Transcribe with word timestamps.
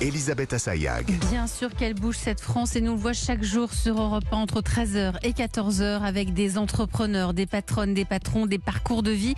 Elisabeth 0.00 0.52
Assayag. 0.52 1.06
Bien 1.30 1.46
sûr 1.46 1.72
qu'elle 1.74 1.94
bouge 1.94 2.16
cette 2.16 2.40
France 2.40 2.74
et 2.74 2.80
nous 2.80 2.92
le 2.92 2.98
voit 2.98 3.12
chaque 3.12 3.44
jour 3.44 3.72
sur 3.72 4.00
Europe 4.00 4.24
1 4.32 4.36
entre 4.36 4.60
13h 4.60 5.14
et 5.22 5.30
14h 5.30 6.00
avec 6.02 6.34
des 6.34 6.58
entrepreneurs, 6.58 7.34
des 7.34 7.46
patronnes, 7.46 7.94
des 7.94 8.04
patrons, 8.04 8.46
des 8.46 8.58
parcours 8.58 9.04
de 9.04 9.12
vie. 9.12 9.34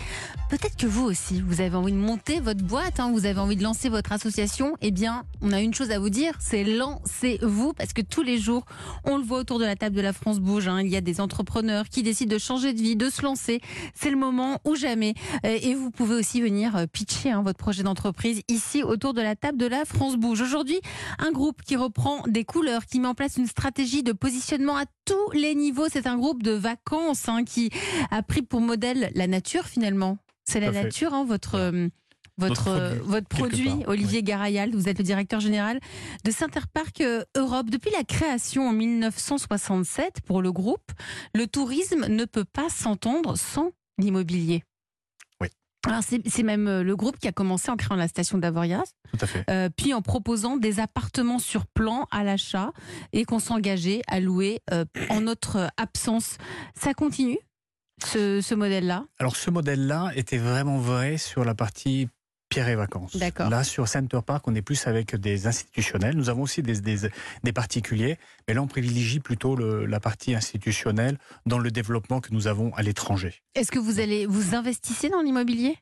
Peut-être 0.48 0.76
que 0.76 0.86
vous 0.86 1.04
aussi, 1.04 1.42
vous 1.42 1.60
avez 1.60 1.76
envie 1.76 1.92
de 1.92 1.98
monter 1.98 2.40
votre 2.40 2.62
boîte, 2.64 2.98
hein, 2.98 3.10
vous 3.12 3.26
avez 3.26 3.40
envie 3.40 3.56
de 3.56 3.62
lancer 3.62 3.90
votre 3.90 4.12
association. 4.12 4.74
Eh 4.80 4.90
bien, 4.90 5.24
on 5.42 5.52
a 5.52 5.60
une 5.60 5.74
chose 5.74 5.90
à 5.90 5.98
vous 5.98 6.08
dire, 6.08 6.32
c'est 6.40 6.64
lancez-vous 6.64 7.74
parce 7.74 7.92
que 7.92 8.00
tous 8.00 8.22
les 8.22 8.38
jours, 8.38 8.64
on 9.04 9.18
le 9.18 9.24
voit 9.24 9.38
autour 9.40 9.58
de 9.58 9.64
la 9.66 9.76
table 9.76 9.94
de 9.96 10.00
la 10.00 10.14
France 10.14 10.40
bouge. 10.40 10.68
hein, 10.68 10.80
il 10.80 10.88
y 10.88 10.96
a 10.96 11.02
des 11.02 11.20
entrepreneurs 11.20 11.90
qui 11.90 12.02
décident 12.02 12.32
de 12.34 12.38
changer 12.38 12.72
de 12.72 12.80
vie, 12.80 12.96
de 12.96 13.10
se 13.10 13.20
lancer. 13.20 13.60
C'est 13.94 14.10
le 14.10 14.16
moment 14.16 14.60
ou 14.64 14.76
jamais. 14.76 15.12
Et 15.42 15.74
vous 15.74 15.90
pouvez 15.90 16.14
aussi 16.14 16.40
venir 16.40 16.74
euh, 16.76 16.86
pitcher 16.86 17.32
hein, 17.32 17.42
votre 17.42 17.58
projet 17.58 17.82
d'entreprise 17.82 18.40
ici 18.48 18.82
autour 18.82 19.12
de 19.12 19.20
la 19.20 19.36
table 19.36 19.58
de 19.58 19.66
la 19.66 19.84
France 19.84 20.16
bouge. 20.16 20.42
Aujourd'hui, 20.54 20.80
un 21.18 21.32
groupe 21.32 21.62
qui 21.62 21.74
reprend 21.74 22.22
des 22.28 22.44
couleurs, 22.44 22.86
qui 22.86 23.00
met 23.00 23.08
en 23.08 23.14
place 23.14 23.38
une 23.38 23.48
stratégie 23.48 24.04
de 24.04 24.12
positionnement 24.12 24.76
à 24.76 24.84
tous 25.04 25.32
les 25.32 25.56
niveaux. 25.56 25.86
C'est 25.92 26.06
un 26.06 26.16
groupe 26.16 26.44
de 26.44 26.52
vacances 26.52 27.28
hein, 27.28 27.42
qui 27.42 27.70
a 28.12 28.22
pris 28.22 28.40
pour 28.42 28.60
modèle 28.60 29.10
la 29.16 29.26
nature 29.26 29.64
finalement. 29.64 30.16
C'est 30.44 30.60
la 30.60 30.70
nature, 30.70 31.12
hein, 31.12 31.24
votre. 31.24 31.56
euh, 31.56 31.88
Votre, 32.38 32.68
euh, 32.68 32.94
votre 33.02 33.26
produit, 33.26 33.68
part, 33.68 33.88
Olivier 33.88 34.22
Garayal, 34.22 34.70
vous 34.70 34.88
êtes 34.88 34.98
le 34.98 35.04
directeur 35.04 35.40
général 35.40 35.80
de 36.24 36.30
Centerpark 36.30 37.00
euh, 37.00 37.24
Europe. 37.36 37.68
Depuis 37.68 37.90
la 37.90 38.04
création 38.04 38.68
en 38.68 38.72
1967 38.72 40.20
pour 40.24 40.40
le 40.40 40.52
groupe, 40.52 40.92
le 41.34 41.48
tourisme 41.48 42.06
ne 42.06 42.24
peut 42.26 42.44
pas 42.44 42.68
s'entendre 42.68 43.36
sans 43.36 43.72
l'immobilier. 43.98 44.62
Alors 45.86 46.02
c'est 46.02 46.42
même 46.42 46.66
euh, 46.66 46.82
le 46.82 46.96
groupe 46.96 47.18
qui 47.18 47.28
a 47.28 47.32
commencé 47.32 47.70
en 47.70 47.76
créant 47.76 47.96
la 47.96 48.08
station 48.08 48.38
d'Avoriaz, 48.38 48.94
euh, 49.50 49.68
puis 49.76 49.92
en 49.92 50.02
proposant 50.02 50.56
des 50.56 50.80
appartements 50.80 51.38
sur 51.38 51.66
plan 51.66 52.06
à 52.10 52.24
l'achat 52.24 52.72
et 53.12 53.24
qu'on 53.24 53.38
s'engageait 53.38 54.02
à 54.08 54.20
louer 54.20 54.60
euh, 54.72 54.84
en 55.10 55.20
notre 55.20 55.68
absence. 55.76 56.38
Ça 56.74 56.94
continue, 56.94 57.38
ce, 58.04 58.40
ce 58.40 58.54
modèle-là? 58.54 59.04
Alors 59.18 59.36
ce 59.36 59.50
modèle-là 59.50 60.12
était 60.16 60.38
vraiment 60.38 60.78
vrai 60.78 61.18
sur 61.18 61.44
la 61.44 61.54
partie 61.54 62.08
pierre 62.54 62.68
et 62.68 62.76
vacances. 62.76 63.16
Là, 63.50 63.64
sur 63.64 63.88
Center 63.88 64.20
Park, 64.24 64.46
on 64.46 64.54
est 64.54 64.62
plus 64.62 64.86
avec 64.86 65.16
des 65.16 65.46
institutionnels. 65.48 66.16
Nous 66.16 66.28
avons 66.30 66.42
aussi 66.42 66.62
des, 66.62 66.80
des- 66.80 67.08
des 67.42 67.52
particuliers, 67.52 68.16
mais 68.46 68.54
là, 68.54 68.62
on 68.62 68.68
privilégie 68.68 69.18
plutôt 69.20 69.56
le- 69.56 69.86
la 69.86 69.98
partie 69.98 70.34
institutionnelle 70.36 71.18
dans 71.46 71.58
le 71.58 71.70
développement 71.72 72.20
que 72.20 72.28
nous 72.32 72.46
avons 72.46 72.72
à 72.74 72.82
l'étranger. 72.82 73.42
Est-ce 73.56 73.72
que 73.72 73.78
vous 73.80 73.98
allez 73.98 74.26
vous 74.26 74.54
investissez 74.54 75.08
dans 75.08 75.20
l'immobilier? 75.20 75.76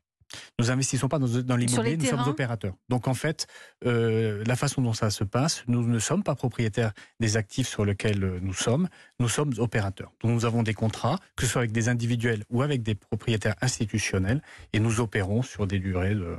Nous 0.59 0.71
investissons 0.71 1.09
pas 1.09 1.19
dans, 1.19 1.27
l'immobilier, 1.57 1.99
nous 1.99 2.05
terrains? 2.05 2.23
sommes 2.25 2.33
opérateurs. 2.33 2.75
Donc 2.89 3.07
en 3.07 3.13
fait, 3.13 3.47
euh, 3.85 4.43
la 4.47 4.57
façon 4.57 4.81
dont 4.81 4.95
ça 4.95 5.11
se 5.11 5.25
passe, 5.25 5.63
nous 5.69 5.87
ne 5.87 5.99
sommes 5.99 6.23
pas 6.23 6.35
propriétaires 6.35 6.93
des 7.21 7.37
actifs 7.37 7.69
sur 7.69 7.85
lesquels 7.85 8.25
euh, 8.25 8.39
nous 8.41 8.55
sommes, 8.55 8.89
nous 9.21 9.29
sommes 9.29 9.53
opérateurs. 9.59 10.11
Donc 10.23 10.33
nous 10.33 10.47
avons 10.47 10.63
des 10.63 10.73
contrats, 10.73 11.19
que 11.37 11.45
ce 11.45 11.53
soit 11.53 11.61
avec 11.61 11.73
des 11.73 11.91
individuels 11.91 12.45
ou 12.49 12.63
avec 12.63 12.83
des 12.83 12.95
propriétaires 12.95 13.57
institutionnels, 13.61 14.41
et 14.73 14.81
nous 14.81 15.01
opérons 15.01 15.43
sur 15.43 15.67
des 15.67 15.79
durées 15.79 16.15
de- 16.15 16.39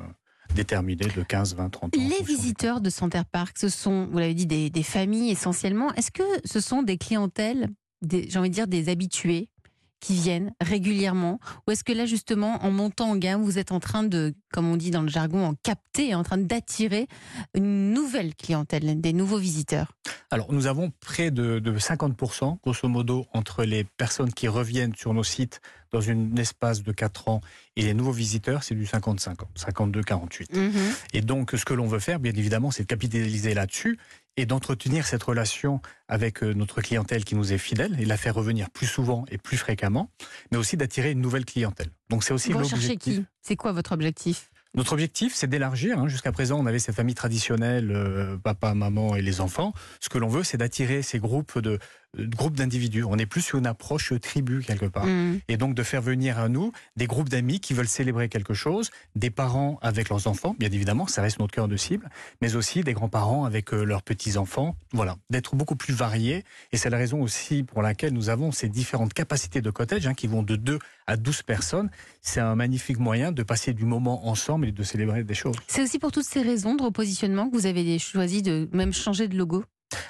déterminées 0.54 1.08
de 1.08 1.24
15, 1.24 1.56
20, 1.56 1.70
30 1.70 1.96
ans. 1.98 2.00
Les 2.02 2.24
visiteurs 2.24 2.82
de 2.82 2.90
Center 2.90 3.22
Park, 3.32 3.58
ce 3.60 3.70
sont, 3.70 4.08
vous 4.12 4.18
l'avez 4.20 4.34
dit, 4.34 4.46
des, 4.46 4.70
des 4.70 4.84
familles 4.84 5.32
essentiellement. 5.32 5.94
Est-ce 5.94 6.12
que 6.12 6.24
ce 6.46 6.60
sont 6.60 6.84
des 6.84 6.98
clientèles, 6.98 7.70
des- 8.02 8.30
j'ai 8.30 8.40
envie 8.40 8.50
de 8.50 8.54
dire 8.56 8.68
des 8.68 8.90
habitués 8.90 9.50
qui 10.04 10.16
viennent 10.16 10.52
régulièrement 10.60 11.40
Ou 11.66 11.72
est-ce 11.72 11.86
que 11.86 11.94
là, 11.94 12.06
justement, 12.06 12.62
en 12.66 12.72
montant 12.72 13.12
en 13.12 13.16
gamme, 13.16 13.42
vous 13.42 13.58
êtes 13.58 13.72
en 13.72 13.80
train 13.80 14.04
de, 14.04 14.36
comme 14.52 14.70
on 14.70 14.76
dit 14.76 14.92
dans 14.92 15.02
le 15.02 15.08
jargon, 15.08 15.46
en 15.46 15.56
capter, 15.56 16.14
en 16.14 16.24
train 16.24 16.38
d'attirer 16.38 17.08
une 17.56 17.94
nouvelle 17.94 18.36
clientèle, 18.36 19.00
des 19.00 19.14
nouveaux 19.14 19.38
visiteurs? 19.38 19.94
Alors, 20.30 20.52
nous 20.52 20.68
avons 20.68 20.92
près 21.00 21.32
de, 21.32 21.60
de 21.60 21.80
50%, 21.80 22.58
grosso 22.62 22.88
modo, 22.90 23.26
entre 23.34 23.64
les 23.64 23.86
personnes 23.86 24.34
qui 24.34 24.50
reviennent 24.50 24.94
sur 24.94 25.14
nos 25.14 25.24
sites 25.24 25.62
dans 25.94 26.02
une 26.02 26.38
espace 26.38 26.84
de 26.84 26.92
4 26.92 27.30
ans 27.30 27.42
et 27.78 27.84
les 27.84 27.94
nouveaux 27.94 28.12
visiteurs, 28.12 28.64
c'est 28.64 28.76
du 28.76 28.86
50-50, 28.86 29.36
52-48. 29.56 30.48
Et 31.14 31.22
donc, 31.22 31.52
ce 31.52 31.64
que 31.64 31.74
l'on 31.74 31.88
veut 31.88 32.00
faire, 32.00 32.20
bien 32.20 32.34
évidemment, 32.36 32.72
c'est 32.72 32.84
de 32.84 32.88
capitaliser 32.88 33.54
là-dessus 33.54 33.98
et 34.38 34.46
d'entretenir 34.46 35.06
cette 35.06 35.24
relation 35.24 35.82
avec 36.08 36.44
euh, 36.44 36.54
notre 36.54 36.82
clientèle 36.82 37.24
qui 37.24 37.36
nous 37.36 37.54
est 37.54 37.58
fidèle 37.58 38.00
et 38.00 38.06
la 38.06 38.18
faire 38.18 38.36
revenir 38.36 38.70
plus 38.70 38.88
souvent 38.88 39.26
et 39.30 39.38
plus 39.38 39.58
fréquemment, 39.58 40.10
mais 40.52 40.58
aussi 40.58 40.76
d'attirer 40.78 41.12
une 41.12 41.22
nouvelle 41.22 41.46
clientèle. 41.46 41.90
Donc, 42.10 42.24
c'est 42.24 42.34
aussi 42.34 42.52
Vous 42.52 42.60
recherchez 42.60 42.76
l'objectif. 42.90 43.18
qui? 43.20 43.26
C'est 43.42 43.56
quoi 43.56 43.72
votre 43.72 43.92
objectif? 43.92 44.50
Notre 44.76 44.94
objectif, 44.94 45.36
c'est 45.36 45.46
d'élargir. 45.46 46.00
hein. 46.00 46.08
Jusqu'à 46.08 46.32
présent, 46.32 46.60
on 46.60 46.66
avait 46.66 46.80
cette 46.80 46.96
famille 46.96 47.14
traditionnelle, 47.14 47.92
euh, 47.92 48.38
papa, 48.38 48.74
maman 48.74 49.16
et 49.16 49.22
les 49.22 49.40
enfants. 49.40 49.72
Ce 50.00 50.10
que 50.10 50.18
l'on 50.18 50.30
veut, 50.30 50.44
c'est 50.44 50.58
d'attirer 50.58 51.04
ces 51.04 51.20
groupes 51.20 51.60
de 51.60 51.78
groupes 52.18 52.56
d'individus. 52.56 53.04
On 53.04 53.18
est 53.18 53.26
plus 53.26 53.42
sur 53.42 53.60
une 53.60 53.68
approche 53.68 54.14
tribu 54.22 54.62
quelque 54.62 54.86
part. 54.86 55.06
Mhm. 55.06 55.40
Et 55.48 55.58
donc 55.58 55.76
de 55.76 55.84
faire 55.84 56.02
venir 56.02 56.40
à 56.40 56.50
nous 56.50 56.72
des 56.96 57.08
groupes 57.08 57.30
d'amis 57.30 57.60
qui 57.60 57.74
veulent 57.74 57.88
célébrer 57.88 58.30
quelque 58.30 58.54
chose, 58.54 58.92
des 59.16 59.30
parents 59.30 59.80
avec 59.82 60.10
leurs 60.10 60.28
enfants, 60.28 60.56
bien 60.60 60.72
évidemment, 60.72 61.08
ça 61.08 61.22
reste 61.22 61.40
notre 61.40 61.54
cœur 61.54 61.68
de 61.68 61.78
cible, 61.78 62.10
mais 62.42 62.56
aussi 62.56 62.82
des 62.82 62.94
grands-parents 62.94 63.46
avec 63.46 63.74
euh, 63.74 63.84
leurs 63.84 64.04
petits-enfants. 64.04 64.76
Voilà, 64.92 65.18
d'être 65.30 65.56
beaucoup 65.56 65.76
plus 65.76 65.94
variés. 65.94 66.44
Et 66.72 66.78
c'est 66.78 66.90
la 66.90 66.98
raison 66.98 67.22
aussi 67.22 67.64
pour 67.64 67.82
laquelle 67.82 68.14
nous 68.14 68.30
avons 68.30 68.52
ces 68.52 68.70
différentes 68.70 69.14
capacités 69.14 69.62
de 69.62 69.70
cottage 69.70 70.08
hein, 70.08 70.14
qui 70.14 70.28
vont 70.28 70.44
de 70.44 70.56
2 70.56 70.80
à 71.08 71.18
12 71.18 71.44
personnes. 71.44 71.90
C'est 72.22 72.40
un 72.40 72.56
magnifique 72.56 73.00
moyen 73.00 73.32
de 73.32 73.44
passer 73.44 73.74
du 73.74 73.86
moment 73.86 74.28
ensemble 74.28 74.68
et 74.68 74.72
de 74.72 74.84
célébrer 74.84 75.24
des 75.24 75.34
choses. 75.34 75.56
C'est 75.68 75.82
aussi 75.82 76.00
pour 76.00 76.12
toutes 76.12 76.26
ces 76.26 76.42
raisons 76.42 76.76
de 76.76 76.84
repositionnement 76.84 77.50
que 77.50 77.56
vous 77.56 77.66
avez 77.66 78.00
choisi 78.00 78.42
de 78.42 78.70
même 78.72 78.94
changer 78.94 79.28
de 79.28 79.38
logo? 79.38 79.64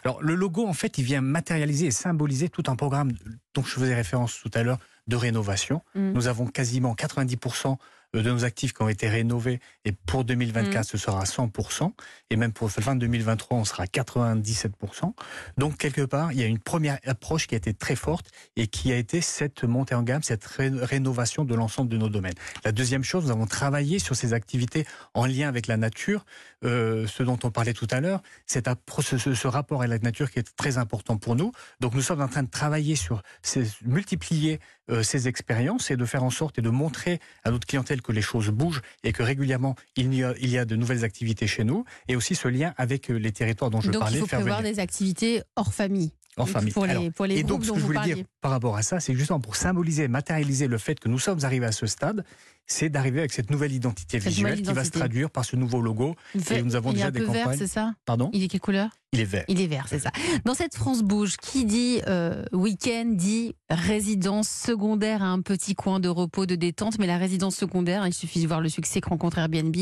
Alors 0.03 0.21
le 0.21 0.35
logo, 0.35 0.67
en 0.67 0.73
fait, 0.73 0.97
il 0.97 1.03
vient 1.03 1.21
matérialiser 1.21 1.87
et 1.87 1.91
symboliser 1.91 2.49
tout 2.49 2.63
un 2.67 2.75
programme 2.75 3.11
dont 3.53 3.63
je 3.63 3.71
faisais 3.71 3.95
référence 3.95 4.39
tout 4.41 4.51
à 4.53 4.63
l'heure 4.63 4.79
de 5.07 5.15
rénovation. 5.15 5.81
Mm. 5.95 6.11
Nous 6.11 6.27
avons 6.27 6.45
quasiment 6.47 6.93
90% 6.93 7.77
de 8.13 8.31
nos 8.31 8.45
actifs 8.45 8.73
qui 8.73 8.81
ont 8.83 8.89
été 8.89 9.07
rénovés 9.09 9.59
et 9.85 9.91
pour 9.91 10.23
2024, 10.23 10.81
Mm. 10.81 10.83
ce 10.83 10.97
sera 10.97 11.23
100%. 11.25 11.93
Et 12.29 12.35
même 12.35 12.51
pour 12.53 12.69
fin 12.71 12.95
2023, 12.95 13.57
on 13.57 13.65
sera 13.65 13.83
à 13.83 13.87
97%. 13.87 15.13
Donc 15.57 15.77
quelque 15.77 16.01
part, 16.01 16.31
il 16.31 16.39
y 16.39 16.43
a 16.43 16.45
une 16.45 16.59
première 16.59 16.99
approche 17.05 17.47
qui 17.47 17.55
a 17.55 17.57
été 17.57 17.73
très 17.73 17.95
forte 17.95 18.27
et 18.55 18.67
qui 18.67 18.91
a 18.91 18.97
été 18.97 19.21
cette 19.21 19.63
montée 19.63 19.95
en 19.95 20.03
gamme, 20.03 20.21
cette 20.23 20.43
ré- 20.45 20.69
rénovation 20.69 21.43
de 21.45 21.55
l'ensemble 21.55 21.89
de 21.89 21.97
nos 21.97 22.09
domaines. 22.09 22.33
La 22.65 22.71
deuxième 22.71 23.03
chose, 23.03 23.25
nous 23.25 23.31
avons 23.31 23.47
travaillé 23.47 23.99
sur 23.99 24.15
ces 24.15 24.33
activités 24.33 24.85
en 25.13 25.25
lien 25.25 25.47
avec 25.47 25.67
la 25.67 25.77
nature, 25.77 26.25
euh, 26.63 27.07
ce 27.07 27.23
dont 27.23 27.39
on 27.43 27.51
parlait 27.51 27.73
tout 27.73 27.87
à 27.91 27.99
l'heure, 27.99 28.21
ce, 28.47 29.17
ce- 29.17 29.33
ce 29.33 29.47
rapport 29.47 29.81
à 29.81 29.87
la 29.87 29.97
nature 29.99 30.29
qui 30.31 30.39
est 30.39 30.55
très 30.55 30.77
important 30.77 31.17
pour 31.17 31.35
nous. 31.35 31.51
Donc 31.79 31.93
nous 31.95 32.01
sommes 32.01 32.21
en 32.21 32.27
train 32.27 32.43
de 32.43 32.49
travailler 32.49 32.95
sur 32.95 33.21
ces, 33.41 33.67
multiplier 33.83 34.59
euh, 34.89 35.01
ces 35.01 35.27
expériences 35.27 35.91
et 35.91 35.95
de 35.97 36.05
faire 36.05 36.23
en 36.23 36.29
sorte 36.29 36.59
et 36.59 36.61
de 36.61 36.69
montrer 36.69 37.19
à 37.43 37.51
notre 37.51 37.65
clientèle 37.65 38.01
que 38.03 38.11
les 38.11 38.21
choses 38.21 38.49
bougent 38.49 38.81
et 39.03 39.11
que 39.13 39.23
régulièrement 39.23 39.75
il 39.95 40.13
y 40.13 40.23
a, 40.23 40.33
il 40.39 40.49
y 40.49 40.57
a 40.59 40.65
de 40.65 40.75
nouvelles 40.75 41.03
activités 41.03 41.47
chez 41.47 41.63
nous 41.63 41.85
et 42.07 42.15
aussi 42.15 42.35
ce 42.35 42.47
lien 42.47 42.73
avec 42.77 43.09
euh, 43.09 43.15
les 43.15 43.31
territoires 43.31 43.71
dont 43.71 43.81
je 43.81 43.89
Donc 43.91 44.01
parlais. 44.01 44.17
il 44.17 44.21
faut 44.21 44.27
faire 44.27 44.39
prévoir 44.39 44.59
venir 44.61 44.73
des 44.75 44.79
activités 44.79 45.41
hors 45.55 45.73
famille. 45.73 46.11
en 46.37 46.45
famille. 46.45 46.71
Pour 46.73 46.85
les, 46.85 46.91
Alors, 46.91 47.03
pour 47.15 47.25
les 47.25 47.37
et 47.39 47.43
groupes 47.43 47.61
donc, 47.61 47.63
ce 47.63 47.67
dont 47.69 47.73
que 47.75 47.79
je 47.79 47.85
voulais 47.85 47.95
parliez. 47.99 48.13
dire 48.15 48.25
par 48.41 48.51
rapport 48.51 48.75
à 48.75 48.81
ça, 48.83 48.99
c'est 48.99 49.15
justement 49.15 49.39
pour 49.39 49.55
symboliser, 49.55 50.07
matérialiser 50.07 50.67
le 50.67 50.77
fait 50.77 50.99
que 50.99 51.07
nous 51.09 51.19
sommes 51.19 51.43
arrivés 51.43 51.65
à 51.65 51.71
ce 51.71 51.85
stade, 51.87 52.23
c'est 52.65 52.89
d'arriver 52.89 53.19
avec 53.19 53.33
cette 53.33 53.49
nouvelle 53.51 53.71
identité 53.73 54.19
Cette 54.19 54.29
visuelle 54.29 54.51
nouvelle 54.51 54.65
qui 54.67 54.73
va 54.73 54.83
se 54.83 54.91
traduire 54.91 55.29
par 55.29 55.45
ce 55.45 55.55
nouveau 55.55 55.81
logo. 55.81 56.15
Ve- 56.35 56.61
nous 56.63 56.75
avons 56.75 56.89
il 56.91 56.93
est 56.93 56.95
déjà 56.95 57.07
un 57.07 57.11
des 57.11 57.19
peu 57.19 57.25
vert, 57.31 57.43
campagnes. 57.43 57.59
c'est 57.59 57.67
ça? 57.67 57.93
Pardon? 58.05 58.29
Il 58.33 58.41
est 58.43 58.47
quelle 58.47 58.61
couleur? 58.61 58.89
Il 59.11 59.19
est 59.19 59.25
vert. 59.25 59.43
Il 59.47 59.61
est 59.61 59.67
vert, 59.67 59.85
c'est 59.87 59.99
ça. 59.99 60.11
Dans 60.43 60.55
cette 60.55 60.73
France 60.75 61.03
bouge, 61.03 61.37
qui 61.37 61.65
dit 61.65 61.99
euh, 62.07 62.43
week-end 62.51 63.05
dit 63.09 63.53
résidence 63.69 64.49
secondaire 64.49 65.21
à 65.21 65.27
un 65.27 65.41
petit 65.41 65.75
coin 65.75 65.99
de 65.99 66.09
repos, 66.09 66.45
de 66.47 66.55
détente. 66.55 66.97
Mais 66.97 67.05
la 67.05 67.17
résidence 67.17 67.55
secondaire, 67.55 68.07
il 68.07 68.13
suffit 68.13 68.41
de 68.41 68.47
voir 68.47 68.59
le 68.61 68.69
succès 68.69 69.01
que 69.01 69.09
rencontre 69.09 69.37
Airbnb 69.37 69.75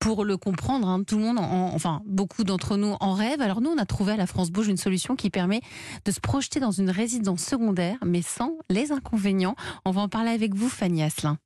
pour 0.00 0.24
le 0.24 0.36
comprendre. 0.36 0.88
hein. 0.88 1.04
Tout 1.04 1.18
le 1.18 1.24
monde, 1.24 1.38
en- 1.38 1.72
enfin 1.74 2.02
beaucoup 2.06 2.42
d'entre 2.42 2.76
nous 2.76 2.96
en 3.00 3.12
rêvent. 3.12 3.42
Alors 3.42 3.60
nous, 3.60 3.70
on 3.70 3.78
a 3.78 3.86
trouvé 3.86 4.12
à 4.12 4.16
la 4.16 4.26
France 4.26 4.50
bouge 4.50 4.66
une 4.66 4.76
solution 4.76 5.14
qui 5.14 5.30
permet 5.30 5.60
de 6.04 6.10
se 6.10 6.18
projeter 6.20 6.58
dans 6.58 6.72
une 6.72 6.90
résidence 6.90 7.42
secondaire, 7.44 7.96
mais 8.04 8.22
sans 8.22 8.56
les 8.70 8.90
inconvénients. 8.90 9.54
On 9.84 9.92
va 9.92 10.00
en 10.00 10.08
parler 10.08 10.30
avec 10.30 10.54
vous, 10.54 10.68
Fanny 10.68 11.02
Asselin. 11.04 11.38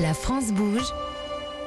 La 0.00 0.14
France 0.14 0.52
bouge. 0.52 0.92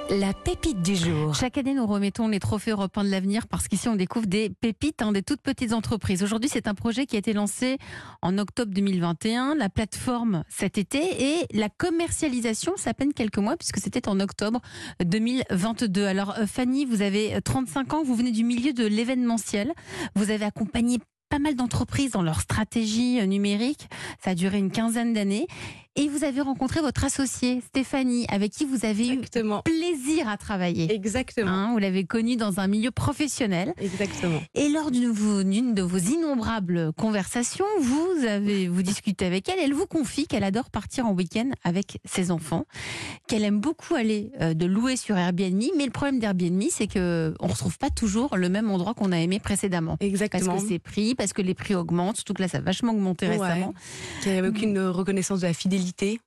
La 0.09 0.33
pépite 0.33 0.81
du 0.81 0.95
jour. 0.95 1.35
Chaque 1.35 1.57
année, 1.57 1.73
nous 1.73 1.85
remettons 1.85 2.29
les 2.29 2.39
trophées 2.39 2.71
européens 2.71 3.03
de 3.03 3.09
l'avenir 3.09 3.47
parce 3.47 3.67
qu'ici, 3.67 3.89
on 3.89 3.95
découvre 3.95 4.25
des 4.25 4.49
pépites, 4.49 5.01
hein, 5.01 5.11
des 5.11 5.21
toutes 5.21 5.41
petites 5.41 5.73
entreprises. 5.73 6.23
Aujourd'hui, 6.23 6.49
c'est 6.49 6.67
un 6.67 6.73
projet 6.73 7.05
qui 7.05 7.17
a 7.17 7.19
été 7.19 7.33
lancé 7.33 7.77
en 8.21 8.37
octobre 8.37 8.71
2021, 8.73 9.55
la 9.55 9.67
plateforme 9.67 10.43
cet 10.47 10.77
été 10.77 10.99
et 10.99 11.45
la 11.53 11.67
commercialisation, 11.67 12.73
ça 12.77 12.93
peine 12.93 13.13
quelques 13.13 13.37
mois 13.37 13.57
puisque 13.57 13.79
c'était 13.79 14.07
en 14.07 14.19
octobre 14.21 14.61
2022. 15.03 16.05
Alors, 16.05 16.37
euh, 16.37 16.45
Fanny, 16.45 16.85
vous 16.85 17.01
avez 17.01 17.37
35 17.41 17.93
ans, 17.93 18.03
vous 18.03 18.15
venez 18.15 18.31
du 18.31 18.43
milieu 18.43 18.71
de 18.71 18.85
l'événementiel. 18.85 19.73
Vous 20.15 20.31
avez 20.31 20.45
accompagné 20.45 20.99
pas 21.31 21.39
mal 21.39 21.55
d'entreprises 21.55 22.11
dans 22.11 22.21
leur 22.21 22.41
stratégie 22.41 23.19
euh, 23.19 23.25
numérique. 23.25 23.87
Ça 24.23 24.31
a 24.31 24.35
duré 24.35 24.57
une 24.59 24.69
quinzaine 24.69 25.13
d'années. 25.13 25.47
Et 25.97 26.07
vous 26.07 26.23
avez 26.23 26.39
rencontré 26.39 26.79
votre 26.79 27.03
associée, 27.03 27.61
Stéphanie, 27.67 28.25
avec 28.29 28.53
qui 28.53 28.63
vous 28.63 28.85
avez 28.85 29.09
Exactement. 29.09 29.59
eu 29.59 29.61
plaisir 29.71 30.29
à 30.29 30.37
travailler. 30.37 30.89
Exactement. 30.93 31.51
Hein, 31.51 31.71
vous 31.73 31.79
l'avez 31.79 32.05
connue 32.05 32.37
dans 32.37 32.61
un 32.61 32.67
milieu 32.67 32.91
professionnel. 32.91 33.73
Exactement. 33.77 34.41
Et 34.55 34.69
lors 34.69 34.89
d'une 34.89 35.11
de 35.73 35.81
vos 35.81 35.97
innombrables 35.97 36.93
conversations, 36.93 37.65
vous 37.81 38.25
avez 38.25 38.69
vous 38.69 38.83
discutez 38.83 39.25
avec 39.25 39.49
elle. 39.49 39.59
Elle 39.59 39.73
vous 39.73 39.85
confie 39.85 40.27
qu'elle 40.27 40.45
adore 40.45 40.69
partir 40.69 41.05
en 41.07 41.11
week-end 41.11 41.49
avec 41.65 41.97
ses 42.05 42.31
enfants, 42.31 42.63
qu'elle 43.27 43.43
aime 43.43 43.59
beaucoup 43.59 43.95
aller 43.95 44.31
euh, 44.39 44.53
de 44.53 44.65
louer 44.65 44.95
sur 44.95 45.17
Airbnb. 45.17 45.61
Mais 45.75 45.83
le 45.85 45.91
problème 45.91 46.19
d'Airbnb, 46.19 46.63
c'est 46.69 46.87
que 46.87 47.33
on 47.41 47.47
retrouve 47.47 47.77
pas 47.77 47.89
toujours 47.89 48.37
le 48.37 48.47
même 48.47 48.71
endroit 48.71 48.93
qu'on 48.93 49.11
a 49.11 49.17
aimé 49.19 49.39
précédemment. 49.39 49.97
Parce 49.97 50.09
Exactement. 50.09 50.55
que 50.57 50.65
c'est 50.69 50.79
pris, 50.79 51.15
parce 51.15 51.33
que 51.33 51.41
les 51.41 51.53
prix 51.53 51.75
augmentent, 51.75 52.15
surtout 52.15 52.33
que 52.33 52.41
là 52.43 52.47
ça 52.47 52.59
a 52.59 52.61
vachement 52.61 52.93
augmenté 52.93 53.27
Ouais. 53.27 53.37
récemment. 53.37 53.73
Qu'il 54.23 54.31
n'y 54.31 54.37
avait 54.37 54.47
aucune 54.47 54.79
reconnaissance 54.79 55.41
de 55.41 55.47
la 55.47 55.53
fidélité, 55.53 55.80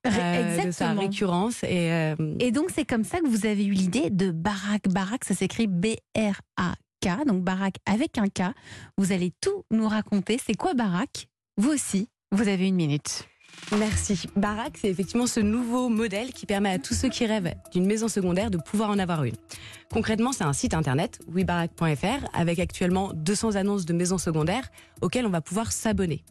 Ré- 0.05 0.11
euh, 0.21 0.65
de 0.67 0.71
sa 0.71 0.93
récurrence. 0.93 1.63
Et, 1.65 1.91
euh, 1.93 2.15
Et 2.41 2.51
donc 2.51 2.71
c'est 2.75 2.85
comme 2.85 3.05
ça 3.05 3.21
que 3.21 3.27
vous 3.27 3.47
avez 3.47 3.65
eu 3.65 3.73
l'idée 3.73 4.11
de 4.11 4.31
Barack. 4.31 4.89
Barack, 4.89 5.25
ça 5.25 5.35
s'écrit 5.35 5.67
B-R-A-K, 5.67 7.25
donc 7.27 7.43
Barack 7.43 7.77
avec 7.87 8.19
un 8.19 8.29
K. 8.29 8.53
Vous 8.99 9.13
allez 9.13 9.33
tout 9.41 9.65
nous 9.71 9.89
raconter. 9.89 10.39
C'est 10.45 10.55
quoi 10.55 10.75
Barack? 10.75 11.29
Vous 11.57 11.71
aussi, 11.71 12.09
vous 12.33 12.49
avez 12.49 12.67
une 12.69 12.75
minute. 12.77 13.25
Merci. 13.79 14.27
Barack, 14.35 14.77
c'est 14.81 14.89
effectivement 14.89 15.29
ce 15.29 15.39
nouveau 15.39 15.89
modèle 15.89 16.33
qui 16.33 16.45
permet 16.45 16.71
à 16.71 16.79
tous 16.81 16.93
ceux 16.95 17.09
qui 17.09 17.25
rêvent 17.25 17.55
d'une 17.73 17.87
maison 17.87 18.09
secondaire 18.09 18.51
de 18.51 18.59
pouvoir 18.59 18.91
en 18.91 18.99
avoir 18.99 19.23
une. 19.23 19.37
Concrètement, 19.93 20.33
c'est 20.33 20.43
un 20.43 20.53
site 20.53 20.75
internet, 20.75 21.21
webarack.fr, 21.33 22.27
avec 22.33 22.59
actuellement 22.59 23.13
200 23.15 23.55
annonces 23.55 23.85
de 23.87 23.93
maisons 23.93 24.19
secondaires 24.19 24.69
auxquelles 25.03 25.25
on 25.27 25.31
va 25.31 25.41
pouvoir 25.41 25.71
s'abonner. 25.71 26.25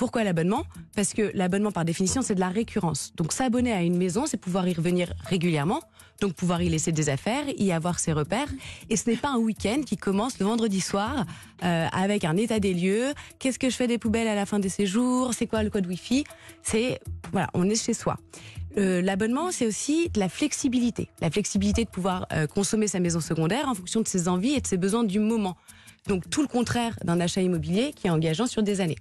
Pourquoi 0.00 0.24
l'abonnement? 0.24 0.64
Parce 0.96 1.12
que 1.12 1.30
l'abonnement, 1.34 1.72
par 1.72 1.84
définition, 1.84 2.22
c'est 2.22 2.34
de 2.34 2.40
la 2.40 2.48
récurrence. 2.48 3.12
Donc 3.16 3.34
s'abonner 3.34 3.70
à 3.70 3.82
une 3.82 3.98
maison, 3.98 4.24
c'est 4.24 4.38
pouvoir 4.38 4.66
y 4.66 4.72
revenir 4.72 5.12
régulièrement, 5.26 5.82
donc 6.22 6.32
pouvoir 6.32 6.62
y 6.62 6.70
laisser 6.70 6.90
des 6.90 7.10
affaires, 7.10 7.44
y 7.58 7.70
avoir 7.70 7.98
ses 7.98 8.14
repères. 8.14 8.48
Et 8.88 8.96
ce 8.96 9.10
n'est 9.10 9.18
pas 9.18 9.28
un 9.28 9.36
week-end 9.36 9.82
qui 9.84 9.98
commence 9.98 10.38
le 10.38 10.46
vendredi 10.46 10.80
soir 10.80 11.26
euh, 11.62 11.86
avec 11.92 12.24
un 12.24 12.38
état 12.38 12.60
des 12.60 12.72
lieux. 12.72 13.12
Qu'est-ce 13.38 13.58
que 13.58 13.68
je 13.68 13.76
fais 13.76 13.88
des 13.88 13.98
poubelles 13.98 14.28
à 14.28 14.34
la 14.34 14.46
fin 14.46 14.58
des 14.58 14.70
séjours? 14.70 15.34
C'est 15.34 15.46
quoi 15.46 15.62
le 15.62 15.68
code 15.68 15.86
Wi-Fi? 15.86 16.24
C'est 16.62 16.98
voilà, 17.32 17.50
on 17.52 17.68
est 17.68 17.74
chez 17.74 17.92
soi. 17.92 18.16
Euh, 18.78 19.02
L'abonnement, 19.02 19.50
c'est 19.50 19.66
aussi 19.66 20.08
de 20.14 20.18
la 20.18 20.30
flexibilité. 20.30 21.10
La 21.20 21.30
flexibilité 21.30 21.84
de 21.84 21.90
pouvoir 21.90 22.26
euh, 22.32 22.46
consommer 22.46 22.86
sa 22.86 23.00
maison 23.00 23.20
secondaire 23.20 23.68
en 23.68 23.74
fonction 23.74 24.00
de 24.00 24.08
ses 24.08 24.28
envies 24.28 24.54
et 24.54 24.62
de 24.62 24.66
ses 24.66 24.78
besoins 24.78 25.04
du 25.04 25.18
moment. 25.18 25.58
Donc 26.06 26.28
tout 26.30 26.42
le 26.42 26.48
contraire 26.48 26.98
d'un 27.04 27.20
achat 27.20 27.42
immobilier 27.42 27.92
qui 27.94 28.06
est 28.06 28.10
engageant 28.10 28.46
sur 28.46 28.62
des 28.62 28.80
années. 28.80 28.98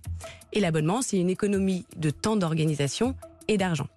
Et 0.54 0.60
l'abonnement, 0.60 1.02
c'est 1.02 1.18
une 1.18 1.30
économie 1.30 1.86
de 1.98 2.10
temps 2.10 2.36
d'organisation 2.36 3.16
et 3.48 3.58
d'argent. 3.58 3.88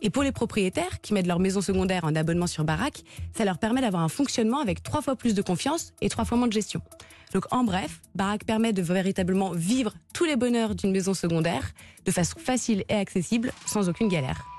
Et 0.00 0.10
pour 0.10 0.22
les 0.22 0.32
propriétaires 0.32 1.00
qui 1.00 1.12
mettent 1.12 1.26
leur 1.26 1.38
maison 1.38 1.60
secondaire 1.60 2.04
en 2.04 2.14
abonnement 2.14 2.46
sur 2.46 2.64
Barack, 2.64 3.04
ça 3.36 3.44
leur 3.44 3.58
permet 3.58 3.80
d'avoir 3.80 4.02
un 4.02 4.08
fonctionnement 4.08 4.60
avec 4.60 4.82
trois 4.82 5.02
fois 5.02 5.16
plus 5.16 5.34
de 5.34 5.42
confiance 5.42 5.92
et 6.00 6.08
trois 6.08 6.24
fois 6.24 6.38
moins 6.38 6.48
de 6.48 6.52
gestion. 6.52 6.80
Donc 7.32 7.44
en 7.50 7.64
bref, 7.64 8.00
Barack 8.14 8.44
permet 8.44 8.72
de 8.72 8.82
véritablement 8.82 9.52
vivre 9.52 9.92
tous 10.12 10.24
les 10.24 10.36
bonheurs 10.36 10.74
d'une 10.74 10.92
maison 10.92 11.14
secondaire 11.14 11.72
de 12.04 12.10
façon 12.10 12.38
facile 12.38 12.84
et 12.88 12.94
accessible 12.94 13.52
sans 13.66 13.88
aucune 13.88 14.08
galère. 14.08 14.51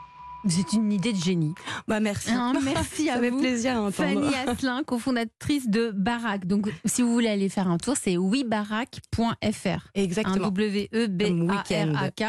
C'est 0.47 0.73
une 0.73 0.91
idée 0.91 1.13
de 1.13 1.17
génie. 1.17 1.53
Bah 1.87 1.99
merci. 1.99 2.31
Merci 2.63 3.09
à 3.09 3.15
Ça 3.21 3.29
vous. 3.29 3.39
plaisir 3.39 3.81
à. 3.81 3.91
Fanny 3.91 4.33
Asselin, 4.47 4.83
cofondatrice 4.83 5.69
de 5.69 5.91
Barack. 5.95 6.45
Donc, 6.45 6.67
si 6.85 7.01
vous 7.01 7.11
voulez 7.13 7.29
aller 7.29 7.49
faire 7.49 7.67
un 7.69 7.77
tour, 7.77 7.95
c'est 7.95 8.17
webarack.fr. 8.17 9.87
Exactement. 9.95 10.35
Un 10.35 10.49
W-E-B-A-R-A-K. 10.49 12.23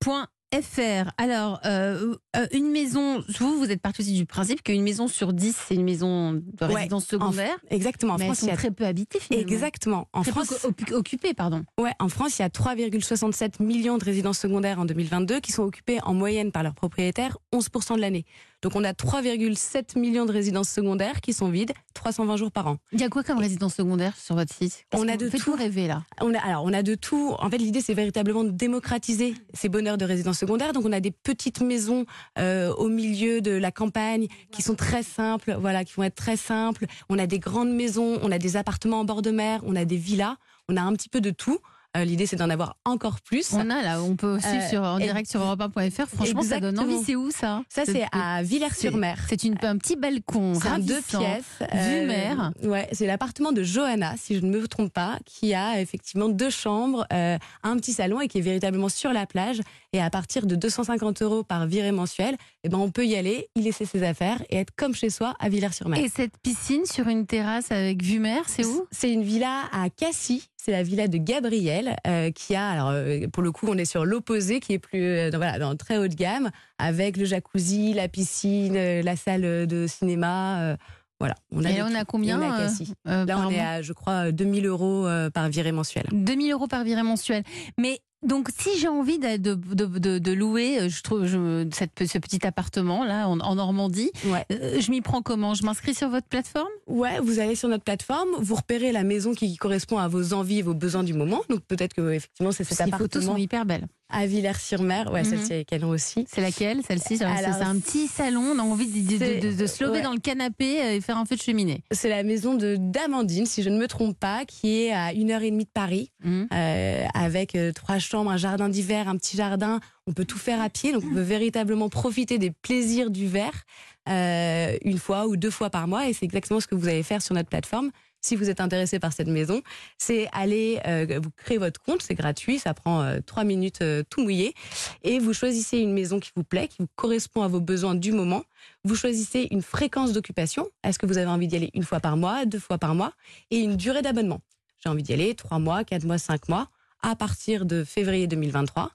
point 0.00 0.26
FR. 0.62 1.10
Alors, 1.18 1.60
euh, 1.64 2.14
euh, 2.36 2.46
une 2.52 2.70
maison, 2.70 3.22
vous, 3.40 3.58
vous 3.58 3.70
êtes 3.70 3.80
parti 3.80 4.02
aussi 4.02 4.12
du 4.14 4.24
principe 4.26 4.62
qu'une 4.62 4.82
maison 4.82 5.08
sur 5.08 5.32
10, 5.32 5.56
c'est 5.68 5.74
une 5.74 5.84
maison 5.84 6.32
de 6.34 6.42
Ouais, 6.66 6.74
résidence 6.74 7.06
secondaire. 7.06 7.56
Exactement. 7.70 8.14
En 8.14 8.18
mais 8.18 8.26
France, 8.26 8.38
elles 8.38 8.40
sont 8.42 8.46
il 8.46 8.50
y 8.50 8.52
a 8.52 8.56
très 8.56 8.70
peu 8.70 8.84
habitées 8.84 9.18
finalement. 9.20 9.48
Exactement. 9.52 10.08
En 10.12 10.22
Très 10.22 10.32
peu 10.32 10.44
France, 10.44 10.66
occupées, 10.92 11.34
pardon. 11.34 11.64
ouais, 11.80 11.92
en 11.98 12.08
France, 12.08 12.38
il 12.38 12.42
y 12.42 12.44
a 12.44 12.48
3,67 12.48 13.62
millions 13.62 13.98
de 13.98 14.04
résidences 14.04 14.38
secondaires 14.38 14.78
en 14.78 14.84
2022 14.84 15.40
qui 15.40 15.50
sont 15.52 15.64
occupées 15.64 15.98
en 16.04 16.14
moyenne 16.14 16.52
par 16.52 16.62
leurs 16.62 16.74
propriétaires 16.74 17.36
11% 17.52 17.96
de 17.96 18.00
l'année. 18.00 18.24
Donc 18.64 18.76
on 18.76 18.84
a 18.84 18.94
3,7 18.94 19.98
millions 19.98 20.24
de 20.24 20.32
résidences 20.32 20.70
secondaires 20.70 21.20
qui 21.20 21.34
sont 21.34 21.50
vides 21.50 21.74
320 21.92 22.36
jours 22.36 22.50
par 22.50 22.66
an. 22.66 22.78
Il 22.92 23.00
y 23.00 23.04
a 23.04 23.10
quoi 23.10 23.22
comme 23.22 23.38
résidence 23.38 23.74
secondaire 23.74 24.16
sur 24.16 24.36
votre 24.36 24.54
site? 24.54 24.86
On 24.94 25.06
a 25.06 25.18
de 25.18 25.28
tout. 25.28 25.50
nous 25.50 25.54
rêver 25.54 25.86
là? 25.86 26.02
On 26.22 26.32
a, 26.32 26.38
alors, 26.38 26.64
on 26.64 26.72
a 26.72 26.82
de 26.82 26.94
tout. 26.94 27.34
En 27.40 27.50
fait, 27.50 27.58
l'idée, 27.58 27.82
c'est 27.82 27.92
véritablement 27.92 28.42
de 28.42 28.48
démocratiser 28.48 29.34
ces 29.52 29.68
bonheurs 29.68 29.98
de 29.98 30.06
résidence 30.06 30.38
secondaire. 30.38 30.72
Donc, 30.72 30.86
on 30.86 30.92
a 30.92 31.00
des 31.00 31.10
petites 31.10 31.60
maisons 31.60 32.06
euh, 32.38 32.72
au 32.76 32.88
milieu 32.88 33.42
de 33.42 33.50
la 33.50 33.70
campagne 33.70 34.28
qui 34.50 34.62
sont 34.62 34.76
très 34.76 35.02
simples, 35.02 35.58
voilà, 35.60 35.84
qui 35.84 35.92
vont 35.92 36.04
être 36.04 36.14
très 36.14 36.38
simples. 36.38 36.86
On 37.10 37.18
a 37.18 37.26
des 37.26 37.40
grandes 37.40 37.70
maisons, 37.70 38.18
on 38.22 38.32
a 38.32 38.38
des 38.38 38.56
appartements 38.56 39.00
en 39.00 39.04
bord 39.04 39.20
de 39.20 39.30
mer, 39.30 39.60
on 39.66 39.76
a 39.76 39.84
des 39.84 39.98
villas, 39.98 40.36
on 40.70 40.78
a 40.78 40.80
un 40.80 40.94
petit 40.94 41.10
peu 41.10 41.20
de 41.20 41.30
tout. 41.30 41.58
Euh, 41.96 42.04
l'idée, 42.04 42.26
c'est 42.26 42.36
d'en 42.36 42.50
avoir 42.50 42.76
encore 42.84 43.20
plus. 43.20 43.52
On 43.52 43.70
a 43.70 43.82
là, 43.82 44.02
on 44.02 44.16
peut 44.16 44.36
aussi 44.36 44.46
Euh, 44.46 44.68
sur, 44.68 44.82
en 44.82 44.98
direct 44.98 45.30
sur 45.30 45.40
europe1.fr. 45.40 46.06
Franchement, 46.08 46.42
ça 46.42 46.58
donne 46.58 46.78
envie. 46.78 47.02
C'est 47.04 47.14
où 47.14 47.30
ça 47.30 47.62
Ça, 47.68 47.84
c'est 47.84 48.06
à 48.10 48.42
Villers-sur-Mer. 48.42 49.18
C'est 49.28 49.44
une, 49.44 49.56
un 49.62 49.76
petit 49.78 49.94
balcon. 49.94 50.54
C'est 50.60 50.68
un 50.68 50.78
deux 50.80 51.00
pièces. 51.00 51.44
Vue 51.72 52.06
mer. 52.06 52.52
Ouais, 52.64 52.88
c'est 52.92 53.06
l'appartement 53.06 53.52
de 53.52 53.62
Johanna, 53.62 54.14
si 54.16 54.34
je 54.34 54.40
ne 54.40 54.50
me 54.50 54.66
trompe 54.66 54.92
pas, 54.92 55.18
qui 55.24 55.54
a 55.54 55.80
effectivement 55.80 56.28
deux 56.28 56.50
chambres, 56.50 57.06
euh, 57.12 57.38
un 57.62 57.76
petit 57.76 57.92
salon 57.92 58.20
et 58.20 58.26
qui 58.28 58.38
est 58.38 58.42
véritablement 58.42 58.88
sur 58.88 59.12
la 59.12 59.26
plage. 59.26 59.60
Et 59.92 60.00
à 60.02 60.10
partir 60.10 60.46
de 60.46 60.56
250 60.56 61.22
euros 61.22 61.44
par 61.44 61.66
virée 61.66 61.92
mensuelle, 61.92 62.36
eh 62.64 62.68
ben 62.68 62.78
on 62.78 62.90
peut 62.90 63.06
y 63.06 63.14
aller, 63.14 63.48
y 63.54 63.62
laisser 63.62 63.84
ses 63.84 64.02
affaires 64.02 64.42
et 64.50 64.56
être 64.56 64.72
comme 64.76 64.94
chez 64.94 65.10
soi 65.10 65.34
à 65.38 65.48
Villers-sur-Mer. 65.48 66.00
Et 66.00 66.08
cette 66.08 66.36
piscine 66.42 66.84
sur 66.86 67.06
une 67.06 67.26
terrasse 67.26 67.70
avec 67.70 68.02
vue 68.02 68.18
mer, 68.18 68.42
c'est 68.48 68.64
où 68.64 68.86
C'est 68.90 69.12
une 69.12 69.22
villa 69.22 69.62
à 69.72 69.90
Cassis. 69.90 70.48
C'est 70.64 70.72
la 70.72 70.82
villa 70.82 71.08
de 71.08 71.18
Gabriel 71.18 71.94
euh, 72.06 72.30
qui 72.30 72.54
a, 72.54 72.70
alors 72.70 72.88
euh, 72.88 73.26
pour 73.30 73.42
le 73.42 73.52
coup, 73.52 73.66
on 73.68 73.76
est 73.76 73.84
sur 73.84 74.06
l'opposé 74.06 74.60
qui 74.60 74.72
est 74.72 74.78
plus 74.78 75.04
euh, 75.04 75.30
dans, 75.30 75.36
voilà, 75.36 75.58
dans 75.58 75.76
très 75.76 75.98
haut 75.98 76.08
de 76.08 76.14
gamme, 76.14 76.50
avec 76.78 77.18
le 77.18 77.26
jacuzzi, 77.26 77.92
la 77.92 78.08
piscine, 78.08 78.72
la 78.72 79.14
salle 79.14 79.66
de 79.66 79.86
cinéma. 79.86 80.78
voilà. 81.20 81.34
On 81.52 81.60
Et 81.60 81.76
là, 81.76 81.86
on 81.86 81.94
a 81.94 82.06
combien 82.06 82.40
On 82.40 82.42
est 82.42 82.46
à 82.46 82.56
Cassis. 82.56 82.94
Là, 83.04 83.26
on 83.46 83.50
est 83.50 83.60
à, 83.60 83.82
je 83.82 83.92
crois, 83.92 84.32
2000 84.32 84.64
euros 84.64 85.06
par 85.34 85.50
virée 85.50 85.72
mensuelle. 85.72 86.06
2000 86.12 86.52
euros 86.52 86.66
par 86.66 86.82
virée 86.82 87.02
mensuelle. 87.02 87.42
Mais 87.76 88.00
donc, 88.24 88.48
si 88.58 88.78
j'ai 88.78 88.88
envie 88.88 89.18
de, 89.18 89.36
de, 89.36 89.54
de- 89.54 89.98
de- 89.98 90.18
de 90.18 90.32
louer, 90.32 90.80
euh, 90.80 90.88
je 90.88 91.02
trouve 91.02 91.26
je, 91.26 91.66
cette, 91.72 92.06
ce 92.06 92.18
petit 92.18 92.46
appartement 92.46 93.04
là 93.04 93.28
en, 93.28 93.38
en 93.40 93.54
Normandie, 93.56 94.10
Ouais. 94.26 94.44
euh, 94.52 94.80
je 94.80 94.90
m'y 94.90 95.00
prends 95.00 95.22
comment? 95.22 95.54
Je 95.54 95.64
m'inscris 95.64 95.94
sur 95.94 96.08
votre 96.08 96.26
plateforme? 96.26 96.68
Ouais, 96.86 97.20
vous 97.20 97.38
allez 97.38 97.54
sur 97.54 97.68
notre 97.68 97.84
plateforme, 97.84 98.28
vous 98.38 98.54
repérez 98.54 98.92
la 98.92 99.02
maison 99.04 99.32
qui 99.34 99.56
correspond 99.56 99.98
à 99.98 100.08
vos 100.08 100.32
envies 100.32 100.58
et 100.58 100.62
vos 100.62 100.74
besoins 100.74 101.02
du 101.04 101.14
moment. 101.14 101.42
Donc 101.48 101.60
peut-être 101.60 101.94
que 101.94 102.12
effectivement 102.12 102.52
c'est 102.52 102.64
cet 102.64 102.78
Les 102.86 102.92
photos 102.92 103.04
appartement 103.06 103.32
sont 103.32 103.38
hyper 103.38 103.64
belles. 103.64 103.86
À 104.10 104.26
Villers-sur-Mer. 104.26 105.10
Ouais, 105.12 105.22
Mhm. 105.22 105.30
celle-ci 105.30 105.52
avec 105.54 105.72
elle 105.72 105.84
aussi. 105.84 106.26
C'est 106.28 106.40
laquelle 106.40 106.80
Celle-ci? 106.86 107.16
C'est 107.18 107.24
un 107.24 107.78
petit 107.80 108.06
salon. 108.06 108.52
On 108.54 108.58
a 108.58 108.62
envie 108.62 108.86
de, 108.86 109.12
de- 109.12 109.18
c'est- 109.18 109.40
de- 109.40 109.52
de 109.52 109.66
se 109.66 109.82
lever 109.82 109.96
ouais. 109.98 110.02
dans 110.02 110.12
le 110.12 110.20
canapé 110.20 110.80
euh, 110.82 110.94
et 110.96 111.00
faire 111.00 111.16
un 111.16 111.24
feu 111.24 111.36
de 111.36 111.40
cheminée. 111.42 111.82
C'est 111.90 112.08
la 112.08 112.22
maison 112.22 112.54
de 112.54 112.76
d'Amandine, 112.78 113.46
si 113.46 113.62
je 113.62 113.70
ne 113.70 113.78
me 113.78 113.88
trompe 113.88 114.18
pas, 114.18 114.44
qui 114.44 114.82
est 114.82 114.92
à 114.92 115.12
une 115.12 115.30
heure 115.30 115.42
et 115.42 115.50
demie 115.50 115.64
de 115.64 115.70
Paris, 115.72 116.10
Mhm. 116.22 116.48
euh, 116.52 117.04
avec 117.14 117.54
euh, 117.54 117.72
trois 117.72 117.98
chambres, 117.98 118.30
un 118.30 118.36
jardin 118.36 118.68
d'hiver, 118.68 119.08
un 119.08 119.16
petit 119.16 119.36
jardin. 119.36 119.80
On 120.06 120.12
peut 120.12 120.24
tout 120.26 120.38
faire 120.38 120.60
à 120.60 120.68
pied, 120.68 120.92
donc 120.92 121.02
on 121.10 121.14
peut 121.14 121.20
véritablement 121.22 121.88
profiter 121.88 122.38
des 122.38 122.50
plaisirs 122.50 123.10
du 123.10 123.26
verre 123.26 123.64
euh, 124.08 124.76
une 124.82 124.98
fois 124.98 125.26
ou 125.26 125.36
deux 125.36 125.50
fois 125.50 125.70
par 125.70 125.88
mois, 125.88 126.06
et 126.08 126.12
c'est 126.12 126.26
exactement 126.26 126.60
ce 126.60 126.66
que 126.66 126.74
vous 126.74 126.88
allez 126.88 127.02
faire 127.02 127.22
sur 127.22 127.34
notre 127.34 127.48
plateforme. 127.48 127.90
Si 128.24 128.36
vous 128.36 128.48
êtes 128.48 128.62
intéressé 128.62 128.98
par 128.98 129.12
cette 129.12 129.28
maison, 129.28 129.60
c'est 129.98 130.30
aller 130.32 130.80
euh, 130.86 131.20
vous 131.22 131.30
créer 131.30 131.58
votre 131.58 131.78
compte, 131.82 132.00
c'est 132.00 132.14
gratuit, 132.14 132.58
ça 132.58 132.72
prend 132.72 133.02
euh, 133.02 133.18
trois 133.20 133.44
minutes 133.44 133.82
euh, 133.82 134.02
tout 134.08 134.22
mouillé, 134.22 134.54
et 135.02 135.18
vous 135.18 135.34
choisissez 135.34 135.76
une 135.76 135.92
maison 135.92 136.18
qui 136.18 136.30
vous 136.34 136.42
plaît, 136.42 136.68
qui 136.68 136.76
vous 136.78 136.88
correspond 136.96 137.42
à 137.42 137.48
vos 137.48 137.60
besoins 137.60 137.94
du 137.94 138.12
moment. 138.12 138.42
Vous 138.82 138.94
choisissez 138.94 139.48
une 139.50 139.60
fréquence 139.60 140.14
d'occupation. 140.14 140.66
Est-ce 140.82 140.98
que 140.98 141.04
vous 141.04 141.18
avez 141.18 141.28
envie 141.28 141.48
d'y 141.48 141.56
aller 141.56 141.70
une 141.74 141.82
fois 141.82 142.00
par 142.00 142.16
mois, 142.16 142.46
deux 142.46 142.58
fois 142.58 142.78
par 142.78 142.94
mois, 142.94 143.12
et 143.50 143.58
une 143.58 143.76
durée 143.76 144.00
d'abonnement. 144.00 144.40
J'ai 144.82 144.88
envie 144.88 145.02
d'y 145.02 145.12
aller 145.12 145.34
trois 145.34 145.58
mois, 145.58 145.84
quatre 145.84 146.04
mois, 146.04 146.16
cinq 146.16 146.48
mois, 146.48 146.70
à 147.02 147.16
partir 147.16 147.66
de 147.66 147.84
février 147.84 148.26
2023. 148.26 148.90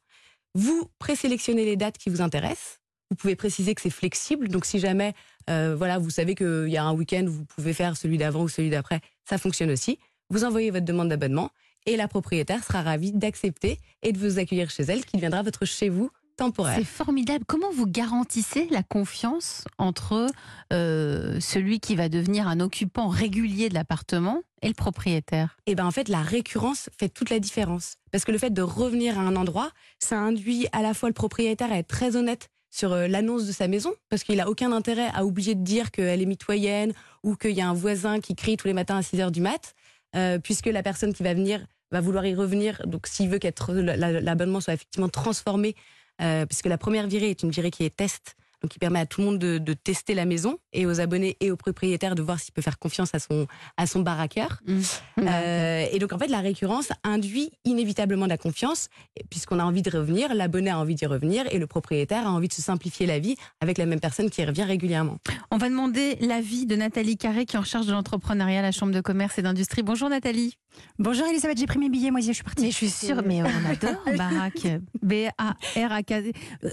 Vous 0.55 0.89
présélectionnez 0.97 1.65
les 1.65 1.75
dates 1.75 1.99
qui 1.99 2.09
vous 2.09 2.21
intéressent. 2.21 2.79
Vous 3.11 3.15
pouvez 3.15 3.35
préciser 3.35 3.73
que 3.75 3.81
c'est 3.81 3.89
flexible. 3.89 4.49
Donc, 4.49 4.65
si 4.65 4.79
jamais, 4.79 5.13
euh, 5.49 5.75
voilà, 5.75 5.97
vous 5.97 6.09
savez 6.09 6.35
qu'il 6.35 6.69
y 6.69 6.77
a 6.77 6.83
un 6.83 6.93
week-end 6.93 7.25
où 7.27 7.31
vous 7.31 7.45
pouvez 7.45 7.73
faire 7.73 7.97
celui 7.97 8.17
d'avant 8.17 8.43
ou 8.43 8.49
celui 8.49 8.69
d'après, 8.69 9.01
ça 9.27 9.37
fonctionne 9.37 9.71
aussi. 9.71 9.99
Vous 10.29 10.43
envoyez 10.43 10.71
votre 10.71 10.85
demande 10.85 11.09
d'abonnement 11.09 11.49
et 11.85 11.95
la 11.95 12.07
propriétaire 12.07 12.63
sera 12.63 12.81
ravie 12.83 13.11
d'accepter 13.11 13.79
et 14.03 14.11
de 14.11 14.17
vous 14.17 14.37
accueillir 14.37 14.69
chez 14.69 14.83
elle, 14.83 15.05
qui 15.05 15.17
deviendra 15.17 15.41
votre 15.41 15.65
chez 15.65 15.89
vous 15.89 16.11
temporaire. 16.39 16.77
C'est 16.77 16.85
formidable. 16.85 17.43
Comment 17.45 17.71
vous 17.71 17.85
garantissez 17.85 18.67
la 18.71 18.81
confiance 18.81 19.65
entre 19.77 20.27
euh, 20.71 21.39
celui 21.41 21.79
qui 21.79 21.95
va 21.95 22.07
devenir 22.07 22.47
un 22.47 22.61
occupant 22.61 23.09
régulier 23.09 23.67
de 23.67 23.73
l'appartement 23.73 24.41
et 24.61 24.69
le 24.69 24.73
propriétaire? 24.73 25.57
Et 25.65 25.75
ben 25.75 25.85
en 25.85 25.91
fait 25.91 26.07
la 26.07 26.21
récurrence 26.21 26.89
fait 26.97 27.09
toute 27.09 27.29
la 27.29 27.39
différence 27.39 27.95
parce 28.11 28.23
que 28.23 28.31
le 28.31 28.37
fait 28.37 28.51
de 28.51 28.61
revenir 28.61 29.19
à 29.19 29.23
un 29.23 29.35
endroit 29.35 29.71
ça 29.99 30.17
induit 30.17 30.67
à 30.71 30.81
la 30.81 30.93
fois 30.93 31.09
le 31.09 31.13
propriétaire 31.13 31.71
à 31.71 31.77
être 31.77 31.87
très 31.87 32.15
honnête 32.15 32.49
sur 32.69 32.93
euh, 32.93 33.07
l'annonce 33.07 33.45
de 33.45 33.51
sa 33.51 33.67
maison, 33.67 33.93
parce 34.09 34.23
qu'il 34.23 34.39
a 34.39 34.49
aucun 34.49 34.71
intérêt 34.71 35.09
à 35.13 35.25
oublier 35.25 35.55
de 35.55 35.63
dire 35.63 35.91
qu'elle 35.91 36.21
est 36.21 36.25
mitoyenne 36.25 36.93
ou 37.23 37.35
qu'il 37.35 37.51
y 37.51 37.61
a 37.61 37.67
un 37.67 37.73
voisin 37.73 38.19
qui 38.19 38.35
crie 38.35 38.57
tous 38.57 38.67
les 38.67 38.73
matins 38.73 38.97
à 38.97 39.01
6 39.01 39.21
heures 39.21 39.31
du 39.31 39.41
mat, 39.41 39.75
euh, 40.15 40.39
puisque 40.39 40.67
la 40.67 40.83
personne 40.83 41.13
qui 41.13 41.23
va 41.23 41.33
venir 41.33 41.65
va 41.91 42.01
vouloir 42.01 42.25
y 42.25 42.35
revenir. 42.35 42.81
Donc, 42.85 43.07
s'il 43.07 43.29
veut 43.29 43.39
qu'être 43.39 43.73
l'abonnement 43.73 44.61
soit 44.61 44.73
effectivement 44.75 45.09
transformé, 45.09 45.75
euh, 46.21 46.45
puisque 46.45 46.67
la 46.67 46.77
première 46.77 47.07
virée 47.07 47.29
est 47.29 47.43
une 47.43 47.49
virée 47.49 47.71
qui 47.71 47.83
est 47.83 47.95
test, 47.95 48.35
donc 48.61 48.71
qui 48.71 48.79
permet 48.79 48.99
à 48.99 49.05
tout 49.05 49.21
le 49.21 49.27
monde 49.27 49.39
de, 49.39 49.57
de, 49.57 49.73
tester 49.73 50.13
la 50.13 50.25
maison 50.25 50.57
et 50.73 50.85
aux 50.85 50.99
abonnés 50.99 51.37
et 51.39 51.51
aux 51.51 51.55
propriétaires 51.55 52.15
de 52.15 52.21
voir 52.21 52.39
s'il 52.39 52.53
peut 52.53 52.61
faire 52.61 52.79
confiance 52.79 53.13
à 53.13 53.19
son 53.19 53.47
à 53.77 53.87
son 53.87 54.01
baraqueur. 54.01 54.61
Mmh. 54.67 54.79
Euh, 55.19 55.85
et 55.91 55.99
donc 55.99 56.13
en 56.13 56.19
fait 56.19 56.27
la 56.27 56.39
récurrence 56.39 56.89
induit 57.03 57.51
inévitablement 57.65 58.25
de 58.25 58.29
la 58.29 58.37
confiance 58.37 58.89
puisqu'on 59.29 59.59
a 59.59 59.63
envie 59.63 59.81
de 59.81 59.89
revenir, 59.89 60.33
l'abonné 60.33 60.69
a 60.69 60.79
envie 60.79 60.95
d'y 60.95 61.05
revenir 61.05 61.45
et 61.51 61.59
le 61.59 61.67
propriétaire 61.67 62.27
a 62.27 62.31
envie 62.31 62.47
de 62.47 62.53
se 62.53 62.61
simplifier 62.61 63.05
la 63.05 63.19
vie 63.19 63.35
avec 63.61 63.77
la 63.77 63.85
même 63.85 63.99
personne 63.99 64.29
qui 64.29 64.43
revient 64.43 64.63
régulièrement. 64.63 65.17
On 65.51 65.57
va 65.57 65.69
demander 65.69 66.17
l'avis 66.21 66.65
de 66.65 66.75
Nathalie 66.75 67.17
Carré 67.17 67.45
qui 67.45 67.55
est 67.55 67.59
en 67.59 67.63
charge 67.63 67.85
de 67.85 67.91
l'entrepreneuriat 67.91 68.59
à 68.59 68.63
la 68.63 68.71
Chambre 68.71 68.93
de 68.93 69.01
commerce 69.01 69.37
et 69.37 69.41
d'industrie. 69.41 69.83
Bonjour 69.83 70.09
Nathalie. 70.09 70.55
Bonjour 70.97 71.25
Elisabeth, 71.27 71.57
j'ai 71.57 71.65
pris 71.65 71.79
mes 71.79 71.89
billets, 71.89 72.11
moi 72.11 72.21
je 72.21 72.31
suis 72.31 72.43
partie. 72.43 72.63
Mais 72.63 72.71
je 72.71 72.75
suis 72.75 72.89
sûre, 72.89 73.21
mais 73.25 73.41
on 73.41 73.69
adore 73.69 74.03
Barack. 74.17 74.67
B-A-R-A-K. 75.01 76.13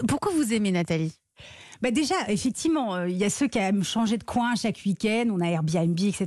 Pourquoi 0.08 0.32
vous 0.32 0.52
aimez 0.52 0.72
Nathalie? 0.72 1.12
Bah 1.82 1.90
déjà, 1.90 2.14
effectivement, 2.28 2.94
euh, 2.94 3.08
il 3.08 3.16
y 3.16 3.24
a 3.24 3.30
ceux 3.30 3.48
qui 3.48 3.58
aiment 3.58 3.84
changer 3.84 4.18
de 4.18 4.24
coin 4.24 4.54
chaque 4.54 4.80
week-end, 4.84 5.26
on 5.30 5.40
a 5.40 5.46
Airbnb, 5.46 5.98
etc. 5.98 6.26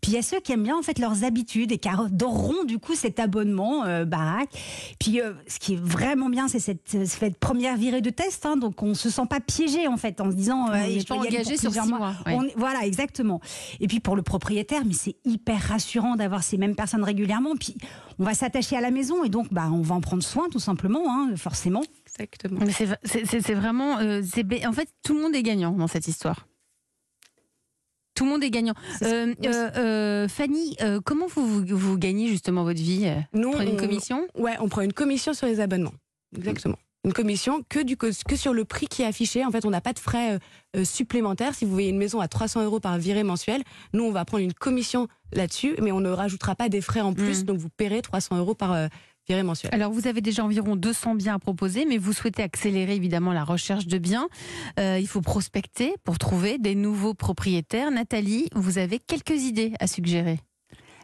Puis 0.00 0.12
il 0.12 0.14
y 0.14 0.18
a 0.18 0.22
ceux 0.22 0.40
qui 0.40 0.52
aiment 0.52 0.62
bien 0.62 0.76
en 0.76 0.82
fait 0.82 0.98
leurs 0.98 1.24
habitudes 1.24 1.72
et 1.72 1.78
qui 1.78 1.88
adoreront 1.88 2.64
du 2.64 2.78
coup 2.78 2.94
cet 2.94 3.20
abonnement 3.20 3.84
euh, 3.84 4.04
baraque. 4.04 4.50
Puis 4.98 5.20
euh, 5.20 5.32
ce 5.46 5.58
qui 5.58 5.74
est 5.74 5.80
vraiment 5.80 6.28
bien, 6.28 6.48
c'est 6.48 6.58
cette, 6.58 7.06
cette, 7.06 7.38
première 7.38 7.76
virée 7.76 8.00
de 8.00 8.10
test, 8.10 8.46
hein, 8.46 8.56
donc 8.56 8.82
on 8.82 8.94
se 8.94 9.10
sent 9.10 9.26
pas 9.28 9.40
piégé 9.40 9.86
en 9.86 9.96
fait 9.96 10.20
en 10.20 10.30
se 10.30 10.36
disant. 10.36 10.70
Euh, 10.70 10.98
je 10.98 11.04
peux 11.04 11.14
engagé 11.14 11.56
sur 11.56 11.72
six 11.72 11.88
mois. 11.88 12.14
voilà, 12.56 12.86
exactement. 12.86 13.40
Et 13.80 13.86
puis 13.86 14.00
pour 14.00 14.16
le 14.16 14.22
propriétaire, 14.22 14.82
mais 14.84 14.94
c'est 14.94 15.16
hyper 15.24 15.60
rassurant 15.60 16.16
d'avoir 16.16 16.42
ces 16.42 16.56
mêmes 16.56 16.74
personnes 16.74 17.04
régulièrement. 17.04 17.56
Puis 17.56 17.74
on 18.18 18.24
va 18.24 18.34
s'attacher 18.34 18.76
à 18.76 18.80
la 18.80 18.90
maison 18.90 19.24
et 19.24 19.28
donc 19.28 19.52
bah 19.52 19.68
on 19.72 19.82
va 19.82 19.94
en 19.94 20.00
prendre 20.00 20.22
soin 20.22 20.48
tout 20.50 20.60
simplement, 20.60 21.04
hein, 21.08 21.34
forcément. 21.36 21.82
Exactement. 22.18 22.60
C'est 23.04 23.54
vraiment. 23.54 23.98
Euh, 23.98 24.22
en 24.66 24.72
fait, 24.72 24.88
tout 25.02 25.14
le 25.14 25.20
monde 25.20 25.34
est 25.34 25.42
gagnant 25.42 25.72
dans 25.72 25.88
cette 25.88 26.08
histoire. 26.08 26.46
Tout 28.14 28.24
le 28.24 28.30
monde 28.30 28.44
est 28.44 28.50
gagnant. 28.50 28.74
Euh, 29.02 29.34
euh, 29.44 30.28
Fanny, 30.28 30.76
comment 31.04 31.26
vous, 31.26 31.64
vous, 31.66 31.98
gagnez 31.98 32.28
justement 32.28 32.62
votre 32.62 32.80
vie 32.80 33.12
Nous, 33.32 33.48
on 33.48 33.52
prend 33.52 33.62
une 33.62 33.76
commission? 33.76 34.28
Ouais, 34.36 34.54
on 34.60 34.68
prend 34.68 34.82
une 34.82 34.92
commission 34.92 35.34
sur 35.34 35.48
les 35.48 35.58
abonnements. 35.58 35.94
Exactement. 36.36 36.78
Une 37.04 37.12
commission 37.12 37.62
que, 37.68 37.80
du, 37.80 37.96
que 37.98 38.12
sur 38.12 38.54
le 38.54 38.64
prix 38.64 38.86
qui 38.86 39.02
est 39.02 39.06
affiché. 39.06 39.44
En 39.44 39.50
fait, 39.50 39.66
on 39.66 39.70
n'a 39.70 39.80
pas 39.80 39.92
de 39.92 39.98
frais 39.98 40.38
supplémentaires. 40.84 41.56
Si 41.56 41.64
vous 41.64 41.72
voyez 41.72 41.90
une 41.90 41.98
maison 41.98 42.20
à 42.20 42.28
300 42.28 42.62
euros 42.62 42.78
par 42.78 42.96
virée 42.98 43.24
mensuelle, 43.24 43.64
nous, 43.92 44.04
on 44.04 44.12
va 44.12 44.24
prendre 44.24 44.44
une 44.44 44.54
commission 44.54 45.08
là-dessus, 45.32 45.74
mais 45.82 45.90
on 45.90 46.00
ne 46.00 46.10
rajoutera 46.10 46.54
pas 46.54 46.68
des 46.68 46.80
frais 46.80 47.00
en 47.00 47.12
plus. 47.12 47.42
Mmh. 47.42 47.46
Donc, 47.46 47.58
vous 47.58 47.68
paierez 47.68 48.00
300 48.00 48.38
euros 48.38 48.54
par, 48.54 48.88
alors 49.72 49.92
vous 49.92 50.06
avez 50.06 50.20
déjà 50.20 50.44
environ 50.44 50.76
200 50.76 51.14
biens 51.14 51.34
à 51.34 51.38
proposer, 51.38 51.86
mais 51.86 51.98
vous 51.98 52.12
souhaitez 52.12 52.42
accélérer 52.42 52.94
évidemment 52.94 53.32
la 53.32 53.44
recherche 53.44 53.86
de 53.86 53.98
biens. 53.98 54.28
Euh, 54.78 54.98
il 55.00 55.06
faut 55.06 55.20
prospecter 55.20 55.94
pour 56.04 56.18
trouver 56.18 56.58
des 56.58 56.74
nouveaux 56.74 57.14
propriétaires. 57.14 57.90
Nathalie, 57.90 58.48
vous 58.54 58.78
avez 58.78 58.98
quelques 58.98 59.42
idées 59.42 59.72
à 59.80 59.86
suggérer 59.86 60.38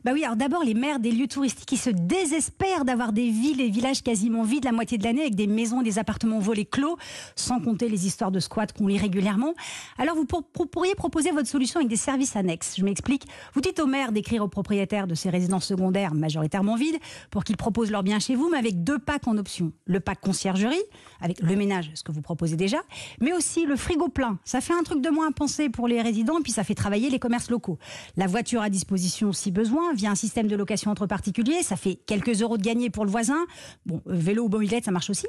bah 0.04 0.12
oui, 0.14 0.25
alors 0.25 0.37
d'abord 0.37 0.64
les 0.64 0.75
maires 0.75 0.99
des 0.99 1.12
lieux 1.12 1.26
touristiques 1.26 1.66
qui 1.66 1.76
se 1.76 1.90
désespèrent 1.90 2.85
d'avoir 2.85 3.12
des 3.12 3.30
villes 3.30 3.61
et 3.61 3.69
villages 3.69 4.02
quasiment 4.02 4.45
vides 4.45 4.64
la 4.64 4.73
moitié 4.73 4.97
de 4.97 5.04
l'année 5.04 5.23
avec 5.23 5.35
des 5.35 5.47
maisons 5.47 5.83
et 5.83 5.85
des 5.85 5.99
appartements 5.99 6.38
volés 6.38 6.64
clos, 6.64 6.97
sans 7.37 7.61
compter 7.61 7.88
les 7.88 8.07
histoires 8.07 8.30
de 8.30 8.40
squats 8.40 8.69
qu'on 8.69 8.87
lit 8.87 8.99
régulièrement. 8.99 9.54
Alors 9.99 10.16
vous 10.16 10.25
pourriez 10.25 10.95
proposer 10.95 11.33
votre 11.33 11.49
solution 11.49 11.80
avec 11.80 11.88
des 11.88 11.97
services 11.97 12.37
annexes. 12.37 12.75
Je 12.78 12.85
m'explique. 12.85 13.26
Vous 13.54 13.61
dites 13.61 13.78
aux 13.78 13.87
maires 13.87 14.12
d'écrire 14.12 14.42
aux 14.42 14.49
propriétaires 14.49 15.07
de 15.07 15.14
ces 15.14 15.28
résidences 15.28 15.66
secondaires 15.66 16.14
majoritairement 16.14 16.76
vides 16.76 16.99
pour 17.30 17.45
qu'ils 17.45 17.57
proposent 17.57 17.90
leurs 17.90 18.02
biens 18.02 18.21
chez 18.21 18.35
vous, 18.35 18.49
mais 18.50 18.59
avec 18.59 18.83
deux 18.83 18.99
packs 18.99 19.28
en 19.28 19.37
option. 19.37 19.73
Le 19.85 20.00
pack 20.00 20.21
conciergerie, 20.21 20.83
avec 21.21 21.42
le 21.42 21.57
ménage, 21.57 21.90
ce 21.95 22.02
que 22.02 22.12
vous 22.12 22.23
proposez 22.23 22.57
déjà, 22.57 22.78
mais 23.21 23.33
aussi 23.33 23.66
le 23.66 23.76
frigo 23.76 24.09
plein. 24.09 24.38
Ça 24.45 24.61
fait 24.61 24.75
un 24.75 24.83
truc 24.83 25.02
de 25.02 25.11
moins 25.11 25.28
à 25.28 25.33
penser 25.33 25.69
pour 25.69 25.88
les 25.88 26.00
résidents 26.00 26.38
et 26.38 26.42
puis 26.42 26.52
ça 26.52 26.64
fait 26.64 26.75
travailler 26.75 27.11
les 27.11 27.19
commerces 27.19 27.50
locaux. 27.50 27.78
La 28.16 28.26
voiture 28.26 28.62
à 28.62 28.71
disposition 28.71 29.33
si 29.33 29.50
besoin 29.50 29.89
via 29.94 30.11
un 30.11 30.14
système 30.14 30.47
de 30.47 30.56
location 30.56 30.90
entre 30.90 31.06
particuliers. 31.06 31.62
Ça 31.62 31.76
fait 31.76 31.97
quelques 32.06 32.42
euros 32.42 32.59
de 32.59 32.62
gagné 32.62 32.90
pour 32.90 33.04
le 33.04 33.11
voisin. 33.11 33.47
Bon, 33.87 34.02
euh, 34.06 34.12
vélo 34.14 34.44
ou 34.44 34.49
mobilette, 34.49 34.85
ça 34.85 34.90
marche 34.90 35.11
aussi. 35.11 35.26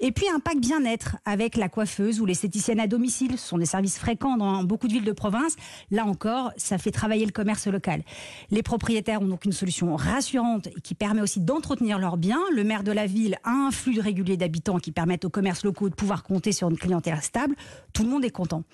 Et 0.00 0.12
puis 0.12 0.26
un 0.34 0.40
pack 0.40 0.58
bien-être 0.58 1.16
avec 1.24 1.56
la 1.56 1.68
coiffeuse 1.68 2.20
ou 2.20 2.26
l'esthéticienne 2.26 2.80
à 2.80 2.86
domicile. 2.86 3.38
Ce 3.38 3.48
sont 3.48 3.58
des 3.58 3.66
services 3.66 3.98
fréquents 3.98 4.36
dans 4.36 4.64
beaucoup 4.64 4.88
de 4.88 4.92
villes 4.92 5.04
de 5.04 5.12
province. 5.12 5.56
Là 5.90 6.04
encore, 6.04 6.52
ça 6.56 6.78
fait 6.78 6.90
travailler 6.90 7.24
le 7.24 7.32
commerce 7.32 7.66
local. 7.66 8.02
Les 8.50 8.62
propriétaires 8.62 9.22
ont 9.22 9.28
donc 9.28 9.44
une 9.44 9.52
solution 9.52 9.94
rassurante 9.96 10.68
qui 10.82 10.94
permet 10.94 11.20
aussi 11.20 11.40
d'entretenir 11.40 11.98
leurs 11.98 12.16
biens. 12.16 12.40
Le 12.54 12.64
maire 12.64 12.82
de 12.82 12.92
la 12.92 13.06
ville 13.06 13.36
a 13.44 13.50
un 13.50 13.70
flux 13.70 14.00
régulier 14.00 14.36
d'habitants 14.36 14.78
qui 14.78 14.92
permettent 14.92 15.24
aux 15.24 15.30
commerces 15.30 15.64
locaux 15.64 15.88
de 15.88 15.94
pouvoir 15.94 16.22
compter 16.22 16.52
sur 16.52 16.68
une 16.68 16.78
clientèle 16.78 17.20
stable. 17.22 17.54
Tout 17.92 18.02
le 18.02 18.08
monde 18.08 18.24
est 18.24 18.30
content. 18.30 18.64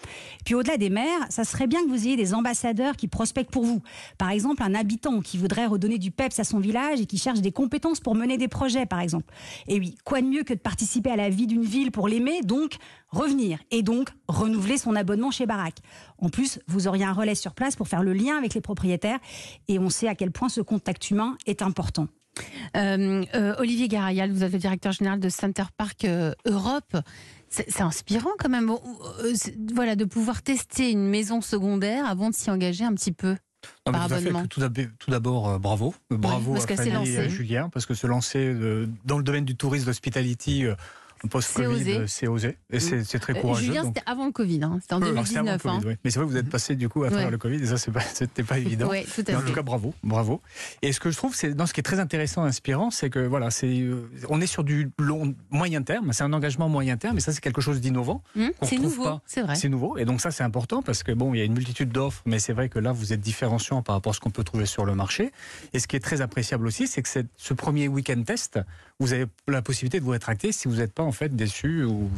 Puis 0.45 0.55
au-delà 0.55 0.77
des 0.77 0.91
maires, 0.91 1.27
ça 1.29 1.45
serait 1.45 1.67
bien 1.67 1.83
que 1.85 1.89
vous 1.89 2.07
ayez 2.07 2.17
des 2.17 2.35
ambassadeurs 2.35 2.97
qui 2.97 3.09
prospectent 3.09 3.51
pour 3.51 3.65
vous. 3.65 3.83
Par 4.17 4.31
exemple, 4.31 4.63
un 4.63 4.75
habitant 4.75 5.21
qui 5.21 5.28
voudrait 5.37 5.67
redonner 5.67 5.99
du 5.99 6.11
peps 6.11 6.39
à 6.39 6.45
son 6.45 6.59
village 6.59 7.01
et 7.01 7.07
qui 7.07 7.19
cherche 7.19 7.41
des 7.41 7.53
compétences 7.53 8.01
pour 8.01 8.15
mener 8.15 8.39
des 8.39 8.49
projets, 8.49 8.87
par 8.87 9.01
exemple. 9.01 9.35
Et 9.67 9.79
oui, 9.79 9.97
quoi 10.05 10.23
de 10.23 10.27
mieux 10.27 10.45
que 10.45 10.55
de 10.55 10.59
participer 10.59 11.11
à 11.11 11.17
la 11.17 11.29
vie 11.29 11.47
d'une 11.47 11.65
ville 11.65 11.91
pour 11.91 12.09
l'aimer, 12.09 12.41
donc 12.43 12.77
revenir 13.11 13.59
et 13.71 13.83
donc 13.83 14.11
renouveler 14.29 14.79
son 14.79 14.95
abonnement 14.95 15.31
chez 15.31 15.47
Barack. 15.47 15.77
En 16.19 16.29
plus, 16.29 16.61
vous 16.69 16.89
auriez 16.89 17.05
un 17.05 17.13
relais 17.13 17.35
sur 17.35 17.55
place 17.55 17.77
pour 17.77 17.89
faire 17.89 18.03
le 18.03 18.13
lien 18.13 18.37
avec 18.37 18.55
les 18.55 18.61
propriétaires 18.61 19.19
et 19.67 19.79
on 19.79 19.91
sait 19.91 20.09
à 20.09 20.15
quel 20.15 20.31
point 20.31 20.49
ce 20.49 20.61
contact 20.61 21.11
humain 21.11 21.37
est 21.47 21.63
important. 21.63 22.09
Euh, 22.77 23.25
euh, 23.35 23.55
Olivier 23.59 23.89
Garayal, 23.89 24.31
vous 24.31 24.45
êtes 24.45 24.53
le 24.53 24.59
directeur 24.59 24.93
général 24.93 25.21
de 25.21 25.29
Center 25.29 25.65
Park 25.77 26.05
euh, 26.05 26.33
Europe. 26.45 26.97
C'est 27.51 27.81
inspirant 27.81 28.31
quand 28.39 28.51
même, 28.51 28.71
voilà, 29.73 29.97
de 29.97 30.05
pouvoir 30.05 30.43
tester 30.43 30.91
une 30.91 31.09
maison 31.09 31.41
secondaire 31.41 32.05
avant 32.05 32.29
de 32.29 32.35
s'y 32.35 32.51
engager 32.51 32.85
un 32.85 32.93
petit 32.93 33.13
peu 33.13 33.37
tout 34.99 35.11
d'abord, 35.11 35.59
bravo. 35.59 35.95
Bravo 36.11 36.57
à 36.57 36.61
Fanny 36.61 37.11
et 37.11 37.19
à 37.19 37.29
Julien, 37.29 37.69
parce 37.71 37.87
que 37.87 37.95
se 37.95 38.07
lancer 38.07 38.39
euh, 38.39 38.87
dans 39.05 39.19
le 39.19 39.25
domaine 39.25 39.45
du 39.45 39.57
tourisme, 39.57 39.87
d'hospitality, 39.87 40.67
euh, 40.67 40.75
Post-Covid, 41.31 42.05
c'est 42.07 42.27
osé. 42.27 42.57
Et 42.71 42.81
c'est 42.81 43.19
très 43.19 43.37
euh, 43.37 43.41
courageux. 43.41 43.67
Julien, 43.67 43.85
c'était 43.85 44.03
avant 44.07 44.27
le 44.27 44.33
Covid. 44.33 44.63
Hein. 44.63 44.79
C'était 44.81 44.95
en 44.95 45.01
2019. 45.01 45.67
Hein. 45.67 45.81
Mais 46.05 46.11
c'est 46.11 46.19
vrai 46.19 46.27
que 46.27 46.33
vous 46.33 46.37
êtes 46.37 46.51
passé 46.51 46.77
du 46.77 46.89
coup 46.89 47.05
à 47.05 47.11
travers 47.11 47.31
le 47.31 47.39
Covid 47.39 47.57
et 47.57 47.67
ça, 47.67 47.77
c'était 48.15 48.43
pas, 48.43 48.55
pas 48.55 48.59
évident. 48.59 48.89
Oui, 48.91 49.05
tout 49.05 49.25
à 49.27 49.37
en 49.37 49.43
tout 49.43 49.53
cas, 49.53 49.63
bravo, 49.63 49.95
bravo. 50.03 50.41
Et 50.83 50.93
ce 50.93 51.01
que 51.01 51.11
je 51.11 51.17
trouve, 51.17 51.35
c'est 51.35 51.55
dans 51.55 51.67
ce 51.67 51.73
qui 51.73 51.81
est 51.81 51.83
très 51.83 52.01
intéressant, 52.01 52.45
et 52.45 52.49
inspirant, 52.49 52.91
c'est 52.91 53.11
que 53.11 53.21
voilà, 53.21 53.51
c'est 53.51 53.81
euh, 53.81 54.11
on 54.29 54.41
est 54.41 54.47
sur 54.47 54.65
du 54.65 54.91
long, 54.99 55.35
moyen 55.51 55.83
terme. 55.83 56.13
C'est 56.13 56.25
un 56.25 56.33
engagement 56.33 56.69
moyen 56.69 56.97
terme, 56.97 57.19
et 57.19 57.21
ça, 57.21 57.33
c'est 57.33 57.41
quelque 57.41 57.61
chose 57.61 57.81
d'innovant. 57.81 58.23
Mmh, 58.37 58.49
c'est 58.63 58.79
nouveau, 58.79 59.21
c'est 59.27 59.43
vrai. 59.43 59.55
C'est 59.57 59.69
nouveau, 59.69 59.97
et 59.97 60.05
donc 60.05 60.21
ça, 60.21 60.31
c'est 60.31 60.45
important 60.45 60.83
parce 60.83 61.03
que 61.03 61.13
bon, 61.13 61.35
il 61.35 61.39
y 61.39 61.41
a 61.41 61.45
une 61.45 61.55
multitude 61.55 61.91
d'offres, 61.91 62.23
mais 62.27 62.39
c'est 62.39 62.53
vrai 62.53 62.69
que 62.69 62.79
là, 62.79 62.93
vous 62.93 63.13
êtes 63.13 63.21
différenciant 63.21 63.83
par 63.83 63.97
rapport 63.97 64.11
à 64.11 64.15
ce 64.15 64.21
qu'on 64.21 64.31
peut 64.31 64.45
trouver 64.45 64.67
sur 64.67 64.85
le 64.85 64.95
marché. 64.95 65.33
Et 65.73 65.79
ce 65.79 65.87
qui 65.87 65.97
est 65.97 66.01
très 66.01 66.21
appréciable 66.21 66.67
aussi, 66.67 66.87
c'est 66.87 67.03
que 67.03 67.09
ce 67.37 67.55
premier 67.55 67.89
week-end 67.89 68.23
test, 68.23 68.59
vous 69.01 69.13
avez 69.13 69.27
la 69.47 69.63
possibilité 69.63 70.01
de 70.01 70.05
vous 70.05 70.11
rétracter 70.11 70.53
si 70.53 70.69
vous 70.69 70.77
n'êtes 70.77 70.93
pas 70.93 71.05
en 71.05 71.13
fait 71.13 71.35
déçu 71.35 71.85
ou 71.85 72.11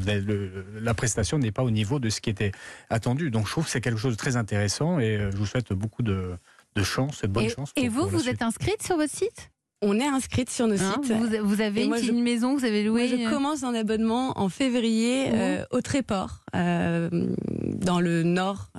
la 0.81 0.95
prestation 0.95 1.39
n'est 1.39 1.53
pas 1.53 1.63
au 1.63 1.71
niveau 1.71 1.99
de 1.99 2.09
ce 2.09 2.21
qui 2.21 2.31
était 2.31 2.53
attendu. 2.89 3.31
Donc 3.31 3.47
je 3.47 3.53
trouve 3.53 3.65
que 3.65 3.71
c'est 3.71 3.81
quelque 3.81 3.99
chose 3.99 4.13
de 4.13 4.19
très 4.19 4.37
intéressant 4.37 4.99
et 4.99 5.17
euh, 5.17 5.31
je 5.31 5.37
vous 5.37 5.47
souhaite 5.47 5.73
beaucoup 5.73 6.03
de, 6.03 6.39
chance 6.83 7.23
et 7.23 7.27
de 7.27 7.33
bonne 7.33 7.49
chance. 7.51 7.73
et 7.77 7.89
vous, 7.89 8.09
vous 8.09 8.29
êtes 8.29 8.43
inscrite 8.43 8.83
sur 8.83 8.97
votre 8.97 9.15
site? 9.15 9.51
On 9.83 9.99
est 9.99 10.07
inscrite 10.07 10.51
sur 10.51 10.67
nos 10.67 10.75
hein, 10.75 11.01
sites. 11.03 11.13
Vous, 11.43 11.61
avez 11.63 11.85
une, 11.85 12.23
maison, 12.23 12.55
vous 12.55 12.67
avez 12.67 12.85
loué. 12.85 13.09
je 13.09 13.31
commence 13.31 13.63
un 13.63 13.75
abonnement 13.75 14.39
en 14.39 14.51
février 14.51 15.31
euh, 15.33 15.65
au 15.71 15.81
Tréport, 15.81 16.41
euh, 16.55 17.09
dans 17.49 17.99
le 17.99 18.23
nord, 18.23 18.71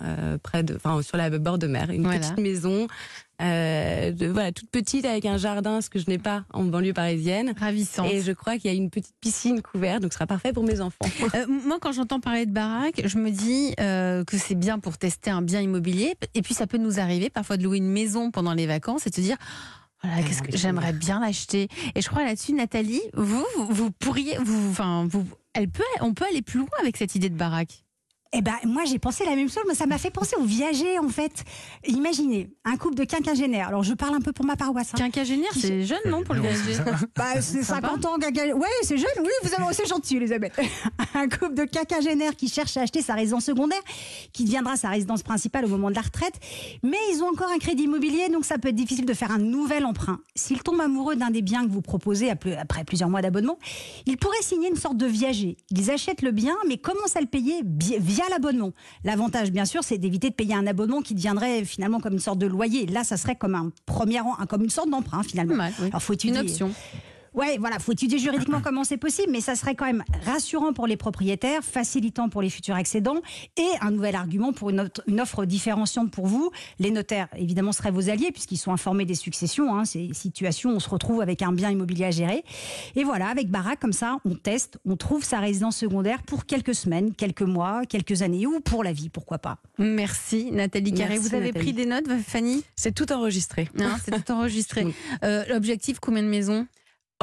près 0.44 0.62
de, 0.62 0.76
enfin 0.76 1.02
sur 1.02 1.18
la 1.18 1.32
bord 1.32 1.58
de 1.58 1.66
mer, 1.66 1.90
une 1.90 2.08
petite 2.08 2.38
maison 2.38 2.88
euh, 3.42 4.12
de, 4.12 4.28
voilà, 4.28 4.52
toute 4.52 4.70
petite 4.70 5.06
avec 5.06 5.26
un 5.26 5.38
jardin, 5.38 5.82
ce 5.82 5.90
que 5.90 6.00
je 6.00 6.10
n'ai 6.10 6.20
pas 6.20 6.44
en 6.54 6.64
banlieue 6.64 6.94
parisienne. 6.94 7.54
Ravissant. 7.60 8.06
Et 8.06 8.22
je 8.22 8.32
crois 8.32 8.58
qu'il 8.58 8.72
y 8.72 8.74
a 8.74 8.78
une 8.78 8.90
petite 8.90 9.16
piscine 9.20 9.62
couverte, 9.62 10.02
donc 10.02 10.14
ce 10.14 10.18
sera 10.18 10.28
parfait 10.28 10.54
pour 10.54 10.64
mes 10.64 10.82
enfants. 10.82 10.98
Euh, 11.34 11.46
moi, 11.48 11.78
quand 11.80 11.94
j'entends 11.94 12.20
parler 12.20 12.46
de 12.46 12.52
baraque, 12.52 13.04
je 13.06 13.18
me 13.18 13.30
dis 13.30 13.74
euh, 13.80 14.26
que 14.26 14.38
c'est 14.38 14.56
bien 14.56 14.80
pour 14.80 14.98
tester 14.98 15.30
un 15.30 15.42
bien 15.42 15.62
immobilier. 15.62 16.16
Et 16.34 16.42
puis, 16.42 16.54
ça 16.54 16.68
peut 16.68 16.78
nous 16.78 17.00
arriver 17.00 17.30
parfois 17.30 17.56
de 17.56 17.64
louer 17.64 17.78
une 17.78 17.90
maison 17.90 18.32
pendant 18.32 18.54
les 18.54 18.66
vacances 18.66 19.08
et 19.08 19.12
de 19.12 19.16
se 19.16 19.22
dire. 19.22 19.38
Voilà, 20.04 20.18
ah, 20.20 20.24
qu'est-ce 20.24 20.42
que 20.42 20.58
j'aimerais 20.58 20.94
bien 20.94 21.22
l'acheter. 21.22 21.70
Et 21.96 22.02
je 22.02 22.10
crois 22.10 22.26
là-dessus, 22.26 22.54
Nathalie, 22.54 23.02
vous, 23.14 23.46
vous, 23.70 23.92
pourriez, 23.92 24.38
vous, 24.44 24.72
enfin, 24.72 25.08
vous, 25.10 25.26
elle 25.54 25.70
peut, 25.70 25.84
on 26.02 26.14
peut 26.14 26.26
aller 26.30 26.42
plus 26.42 26.60
loin 26.60 26.70
avec 26.82 26.98
cette 26.98 27.16
idée 27.16 27.30
de 27.30 27.38
baraque. 27.38 27.84
Eh 28.34 28.42
ben, 28.42 28.54
moi, 28.66 28.84
j'ai 28.86 28.98
pensé 28.98 29.26
la 29.26 29.36
même 29.36 29.50
chose, 29.50 29.64
mais 29.68 29.74
ça 29.76 29.86
m'a 29.88 29.98
fait 29.98 30.10
penser 30.10 30.38
aux 30.38 30.44
viagers, 30.46 30.98
en 31.00 31.10
fait. 31.10 31.44
Imaginez, 31.86 32.50
un 32.64 32.78
couple 32.78 32.96
de 32.96 33.04
quinquagénaires. 33.04 33.68
Alors, 33.68 33.84
je 33.84 33.94
parle 33.94 34.16
un 34.16 34.22
peu 34.22 34.32
pour 34.32 34.46
ma 34.46 34.56
paroisse. 34.56 34.92
hein. 34.94 34.98
Quinquagénaire, 34.98 35.52
c'est 35.54 35.84
jeune, 35.84 36.00
non, 36.08 36.24
pour 36.24 36.36
le 36.36 36.42
ça. 36.42 36.84
Bah, 37.18 37.42
c'est 37.42 37.62
Sympa. 37.62 37.90
50 37.90 38.06
ans, 38.06 38.18
quinquagénaire. 38.20 38.58
Ouais, 38.58 38.68
c'est 38.84 38.98
jeune, 38.98 39.10
oui, 39.20 39.30
vous 39.44 39.54
avez 39.54 39.74
c'est 39.74 39.86
gentil, 39.86 40.16
Elisabeth. 40.16 40.54
Un 41.14 41.28
couple 41.28 41.56
de 41.56 41.66
quinquagénaires 41.66 42.36
qui 42.38 42.48
cherche 42.48 42.78
à 42.78 42.82
acheter 42.84 43.02
sa 43.02 43.16
résidence 43.16 43.44
secondaire, 43.44 43.82
qui 44.32 44.46
deviendra 44.46 44.78
sa 44.78 44.88
résidence 44.90 45.24
principale 45.24 45.66
au 45.66 45.70
moment 45.70 45.90
de 45.90 45.96
la 45.96 46.02
retraite. 46.02 46.36
Mais 46.84 46.98
ils 47.14 47.22
ont 47.24 47.28
encore 47.30 47.50
un 47.50 47.58
crédit 47.58 47.84
immobilier, 47.84 48.30
donc 48.30 48.46
ça 48.46 48.58
peut 48.58 48.70
être 48.70 48.76
difficile 48.76 49.06
de 49.06 49.14
faire 49.14 49.32
un 49.32 49.40
nouvel 49.40 49.86
emprunt. 49.86 50.20
S'ils 50.36 50.64
tombent 50.64 50.80
amoureux 50.82 51.18
d'un 51.18 51.32
des 51.32 51.42
biens 51.42 51.66
que 51.66 51.72
vous 51.72 51.82
proposez 51.82 52.30
après 52.30 52.84
plusieurs 52.86 53.10
mois 53.10 53.22
d'abonnement, 53.22 53.58
ils 54.06 54.16
pourraient 54.18 54.42
signer 54.42 54.70
une 54.70 54.78
sorte 54.78 54.96
de 54.96 55.06
viager. 55.06 55.58
Ils 55.70 55.92
achètent 55.92 56.22
le 56.22 56.32
bien, 56.32 56.56
mais 56.70 56.78
commencent 56.78 57.18
à 57.18 57.22
le 57.22 57.28
payer 57.28 57.62
bi- 57.64 57.98
via 58.22 58.30
l'abonnement. 58.30 58.72
L'avantage, 59.04 59.52
bien 59.52 59.66
sûr, 59.66 59.84
c'est 59.84 59.98
d'éviter 59.98 60.30
de 60.30 60.36
payer 60.36 60.56
un 60.56 60.68
abonnement 60.68 61.02
qui 61.02 61.16
deviendrait 61.16 61.64
finalement 61.66 62.00
comme 62.00 62.14
une 62.14 62.20
sorte 62.20 62.40
de 62.40 62.48
loyer. 62.48 62.86
Là, 62.86 63.04
ça 63.04 63.18
serait 63.18 63.36
comme 63.36 63.56
un 63.56 63.72
premier, 63.86 64.22
comme 64.50 64.64
une 64.64 64.70
sorte 64.70 64.90
d'emprunt 64.90 65.24
finalement. 65.24 65.54
Pas 65.54 65.64
mal, 65.64 65.74
oui. 65.80 65.88
Alors, 65.88 66.02
faut 66.04 66.14
étudier. 66.14 66.40
Une 66.40 66.42
option. 66.42 66.72
Ouais, 67.34 67.58
voilà, 67.60 67.80
faut 67.80 67.94
étudier 67.94 68.20
juridiquement 68.20 68.60
comment 68.62 68.84
c'est 68.84 68.98
possible, 68.98 69.32
mais 69.32 69.40
ça 69.40 69.56
serait 69.56 69.74
quand 69.76 69.86
même 69.86 70.04
rassurant 70.26 70.74
pour 70.74 70.86
les 70.86 70.98
propriétaires, 70.98 71.64
facilitant 71.64 72.28
pour 72.28 72.42
les 72.42 72.50
futurs 72.50 72.76
accédants, 72.76 73.22
et 73.58 73.68
un 73.80 73.92
nouvel 73.92 74.16
argument 74.16 74.52
pour 74.52 74.70
une, 74.70 74.82
autre- 74.82 75.02
une 75.08 75.22
offre 75.22 75.46
différenciante 75.46 76.12
pour 76.12 76.28
vous. 76.28 76.52
Les 76.80 76.92
notaires, 76.92 77.28
évidemment, 77.38 77.72
seraient 77.72 77.92
vos 77.92 78.10
alliés 78.10 78.32
puisqu'ils 78.34 78.58
sont 78.58 78.74
informés 78.74 79.06
des 79.06 79.16
successions. 79.16 79.74
Hein, 79.76 79.86
ces 79.86 80.10
situations, 80.14 80.72
on 80.72 80.80
se 80.82 80.90
retrouve 80.90 81.22
avec 81.22 81.42
un 81.42 81.54
bien 81.54 81.70
immobilier 81.72 82.06
à 82.06 82.12
gérer. 82.12 82.44
Et 82.96 83.04
voilà, 83.06 83.28
avec 83.28 83.50
Barak, 83.50 83.80
comme 83.80 83.94
ça, 83.94 84.18
on 84.26 84.36
teste, 84.36 84.78
on 84.86 84.98
trouve 84.98 85.24
sa 85.24 85.40
résidence 85.40 85.78
secondaire 85.78 86.24
pour 86.24 86.46
quelques 86.46 86.76
semaines, 86.76 87.14
quelques 87.14 87.42
mois, 87.44 87.84
quelques 87.88 88.24
années, 88.24 88.46
ou 88.46 88.60
pour 88.60 88.84
la 88.84 88.92
vie, 88.92 89.08
pourquoi 89.10 89.38
pas. 89.40 89.58
Merci 89.78 90.52
Nathalie 90.52 90.94
Carré. 90.94 91.14
Merci, 91.16 91.30
Vous 91.30 91.36
avez 91.36 91.48
Nathalie. 91.48 91.66
pris 91.66 91.74
des 91.74 91.86
notes, 91.86 92.08
Fanny? 92.28 92.64
C'est 92.76 92.94
tout 92.94 93.12
enregistré. 93.14 93.70
Non, 93.80 93.96
c'est 94.04 94.22
tout 94.24 94.32
enregistré. 94.34 94.84
Oui. 94.86 94.94
Euh, 95.24 95.44
L'objectif, 95.50 96.00
combien 96.00 96.24
de 96.24 96.28
maisons? 96.28 96.66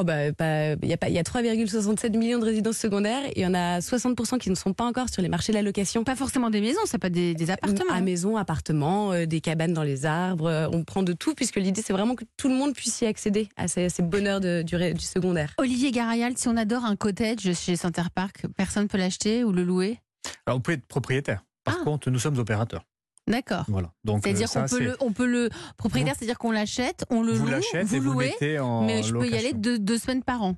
Oh 0.01 0.05
bah, 0.05 0.33
pas- 0.33 0.75
il 0.83 0.89
y 0.89 0.93
a 0.93 0.97
pas, 0.97 1.09
il 1.09 1.15
y 1.15 1.19
a 1.19 1.23
3,67 1.23 2.17
millions 2.17 2.39
de 2.39 2.45
résidences 2.45 2.77
secondaires 2.79 3.25
et 3.27 3.33
il 3.41 3.43
y 3.43 3.47
en 3.47 3.55
a 3.55 3.81
60% 3.81 4.39
qui 4.39 4.49
ne 4.49 4.55
sont 4.55 4.73
pas 4.73 4.85
encore 4.85 5.09
sur 5.09 5.23
les 5.23 5.29
marchés 5.29 5.53
de 5.53 5.57
la 5.57 5.63
location. 5.63 6.05
Pas 6.05 6.15
forcément 6.15 6.51
des 6.51 6.61
maisons, 6.61 6.81
ça 6.87 6.99
peut 6.99 7.09
être 7.09 7.13
des, 7.15 7.35
des 7.35 7.51
appartements. 7.51 7.93
À 7.93 8.01
maison, 8.01 8.37
appartements, 8.37 9.13
euh, 9.13 9.27
des 9.27 9.41
cabanes 9.41 9.73
dans 9.73 9.83
les 9.83 10.07
arbres, 10.07 10.47
euh, 10.47 10.69
on 10.73 10.85
prend 10.85 11.03
de 11.03 11.13
tout 11.13 11.35
puisque 11.35 11.57
l'idée 11.57 11.83
c'est 11.85 11.93
vraiment 11.93 12.15
que 12.15 12.25
tout 12.37 12.49
le 12.49 12.55
monde 12.55 12.75
puisse 12.75 13.01
y 13.01 13.07
accéder 13.07 13.49
à 13.57 13.67
ces, 13.67 13.89
ces 13.89 14.03
bonheurs 14.03 14.41
de- 14.41 14.63
du, 14.63 14.77
du 14.95 15.05
secondaire. 15.05 15.53
Olivier 15.59 15.91
Garayal, 15.91 16.35
si 16.37 16.47
on 16.49 16.57
adore 16.57 16.85
un 16.85 16.95
cottage 16.97 17.53
chez 17.55 17.75
Center 17.77 18.03
Park, 18.15 18.45
personne 18.57 18.87
peut 18.89 18.99
l'acheter 18.99 19.43
ou 19.43 19.51
le 19.53 19.65
louer? 19.65 19.99
Alors, 20.47 20.59
vous 20.59 20.63
pouvez 20.63 20.77
être 20.77 20.87
propriétaire. 20.87 21.43
Par 21.65 21.77
Ah. 21.81 21.85
contre, 21.85 22.11
nous 22.11 22.19
sommes 22.21 22.39
opérateurs. 22.39 22.85
D'accord. 23.29 23.65
Voilà. 23.69 23.93
Donc, 24.05 24.23
C'est-à-dire 24.25 24.49
euh, 24.57 24.61
qu'on 24.63 24.69
peut 24.69 24.83
le, 24.83 24.97
on 25.01 25.13
peut 25.13 25.27
le 25.27 25.51
propriétaire, 25.77 26.15
c'est-à-dire 26.17 26.39
qu'on 26.39 26.51
l'achète, 26.51 27.05
on 27.11 27.23
le 27.23 27.33
vous 27.33 27.47
loue, 27.47 27.53
vous 27.57 27.77
et 27.77 27.85
vous 27.85 27.95
le 27.97 28.01
louez, 28.13 28.27
mettez 28.31 28.59
en 28.59 28.85
mais 28.85 29.03
je 29.03 29.13
peux 29.15 29.29
y 29.29 29.37
aller 29.37 29.53
deux, 29.53 29.79
deux 29.79 29.99
semaines 29.99 30.23
par 30.23 30.43
an. 30.43 30.57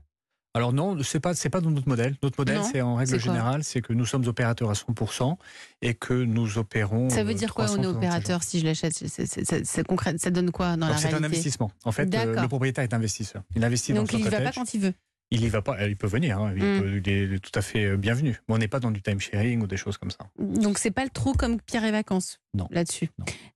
Alors 0.52 0.72
non, 0.72 1.00
c'est 1.04 1.20
pas 1.20 1.34
c'est 1.34 1.48
pas 1.48 1.60
dans 1.60 1.70
notre 1.70 1.88
modèle. 1.88 2.16
Notre 2.24 2.40
modèle, 2.40 2.60
c'est 2.72 2.80
en 2.80 2.96
règle 2.96 3.20
générale, 3.20 3.62
c'est 3.62 3.82
que 3.82 3.92
nous 3.92 4.04
sommes 4.04 4.26
opérateurs 4.26 4.68
à 4.68 4.72
100% 4.72 5.36
et 5.80 5.94
que 5.94 6.12
nous 6.12 6.58
opérons. 6.58 7.08
Ça 7.08 7.22
veut 7.22 7.30
euh, 7.30 7.34
dire 7.34 7.54
quoi, 7.54 7.66
on 7.66 7.78
est 7.78 7.82
365 7.82 7.96
opérateur 7.96 8.42
si 8.42 8.58
je 8.58 8.64
l'achète? 8.64 8.92
C'est- 8.94 9.82
concret, 9.86 10.16
ça 10.18 10.30
donne 10.30 10.50
quoi 10.50 10.76
dans 10.76 10.86
jours. 10.86 10.88
la 10.88 10.88
Donc 10.88 10.98
c'est 10.98 11.06
un 11.06 11.10
réalité? 11.10 11.26
investissement. 11.26 11.70
En 11.84 11.92
fait, 11.92 12.12
euh, 12.12 12.40
le 12.40 12.48
propriétaire 12.48 12.82
est 12.82 12.92
investisseur. 12.94 13.42
Il 13.54 13.64
investit 13.64 13.92
Donc 13.92 14.10
dans 14.10 14.18
il 14.18 14.24
y 14.24 14.28
va 14.28 14.40
pas 14.40 14.50
quand 14.52 14.74
il 14.74 14.80
veut. 14.80 14.94
Il 15.32 15.44
y 15.44 15.48
va 15.48 15.62
pas. 15.62 15.86
Il 15.86 15.96
peut 15.96 16.08
venir. 16.08 16.40
hein. 16.40 16.52
Il, 16.56 16.62
Mm. 16.64 16.80
peut- 16.80 17.02
il 17.10 17.34
est 17.34 17.38
tout 17.38 17.56
à 17.56 17.62
fait 17.62 17.84
euh, 17.84 17.96
bienvenu. 17.96 18.40
Mais 18.48 18.54
on 18.54 18.58
n'est 18.58 18.66
pas 18.68 18.80
dans 18.80 18.90
du 18.90 19.00
time 19.00 19.20
sharing 19.20 19.62
ou 19.62 19.66
des 19.68 19.76
choses 19.76 19.96
comme 19.96 20.10
ça. 20.10 20.28
Donc 20.38 20.78
c'est 20.78 20.90
pas 20.90 21.04
le 21.04 21.10
trou 21.10 21.32
comme 21.34 21.60
Pierre 21.60 21.84
et 21.84 21.92
Vacances 21.92 22.40
Non. 22.52 22.66
là-dessus. 22.70 23.08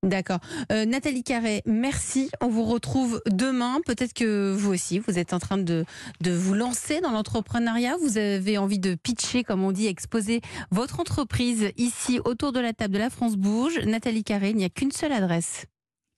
D'accord. 0.04 0.38
Euh, 0.70 0.84
Nathalie 0.84 1.24
Carré, 1.24 1.62
merci. 1.66 2.30
On 2.40 2.48
vous 2.48 2.64
retrouve 2.64 3.20
demain. 3.26 3.80
Peut-être 3.86 4.12
que 4.12 4.52
vous 4.52 4.72
aussi, 4.72 5.00
vous 5.00 5.18
êtes 5.18 5.32
en 5.32 5.38
train 5.40 5.58
de, 5.58 5.84
de 6.20 6.30
vous 6.30 6.54
lancer 6.54 7.00
dans 7.00 7.10
l'entrepreneuriat. 7.10 7.96
Vous 8.00 8.18
avez 8.18 8.56
envie 8.56 8.78
de 8.78 8.94
pitcher, 8.94 9.42
comme 9.42 9.64
on 9.64 9.72
dit, 9.72 9.86
exposer 9.88 10.42
votre 10.70 11.00
entreprise 11.00 11.70
ici 11.76 12.20
autour 12.24 12.52
de 12.52 12.60
la 12.60 12.72
table 12.72 12.94
de 12.94 12.98
la 12.98 13.10
France 13.10 13.36
Bouge. 13.36 13.78
Nathalie 13.84 14.22
Carré, 14.22 14.50
il 14.50 14.56
n'y 14.56 14.64
a 14.64 14.68
qu'une 14.70 14.92
seule 14.92 15.12
adresse. 15.12 15.66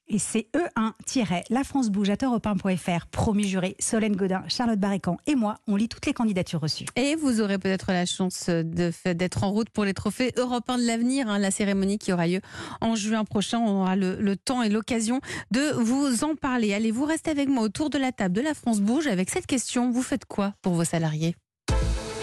Et 0.08 0.18
c'est 0.18 0.48
E1-lafrancebouge.fr, 0.54 3.06
promis 3.06 3.49
juré, 3.49 3.75
Solène 3.80 4.14
Godin, 4.14 4.45
Charlotte 4.47 4.78
Barrécan 4.78 5.16
et 5.26 5.34
moi, 5.34 5.56
on 5.66 5.75
lit 5.75 5.88
toutes 5.88 6.06
les 6.06 6.12
candidatures 6.12 6.60
reçues. 6.60 6.84
Et 6.95 7.16
vous 7.16 7.40
aurez 7.40 7.58
peut-être 7.58 7.90
la 7.90 8.06
chance 8.06 8.49
d'être 8.49 9.42
en 9.42 9.50
route 9.50 9.69
pour 9.71 9.84
les 9.84 9.95
trophées 9.95 10.32
européens 10.36 10.78
de 10.78 10.86
l'avenir, 10.86 11.28
hein, 11.28 11.38
la 11.38 11.50
cérémonie 11.50 11.99
qui 11.99 12.12
aura 12.12 12.28
lieu 12.28 12.40
en 12.80 12.95
juin 12.95 13.25
prochain. 13.25 13.58
On 13.58 13.82
aura 13.82 13.97
le, 13.97 14.14
le 14.21 14.36
temps 14.36 14.62
et 14.62 14.69
l'occasion 14.69 15.21
de 15.50 15.73
vous 15.73 16.23
en 16.23 16.36
parler. 16.36 16.73
Allez, 16.73 16.92
vous 16.92 17.04
restez 17.04 17.32
avec 17.32 17.49
moi 17.49 17.64
autour 17.64 17.90
de 17.90 17.99
la 17.99 18.12
table 18.12 18.34
de 18.34 18.42
la 18.42 18.54
France 18.54 18.80
Bouge 18.80 19.08
avec 19.08 19.28
cette 19.30 19.47
question. 19.47 19.90
Vous 19.90 20.02
faites 20.02 20.25
quoi 20.25 20.54
pour 20.62 20.75
vos 20.75 20.84
salariés? 20.84 21.34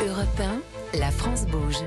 Europe 0.01 0.39
1, 0.93 0.99
la 0.99 1.11
France 1.11 1.45
bouge. 1.45 1.83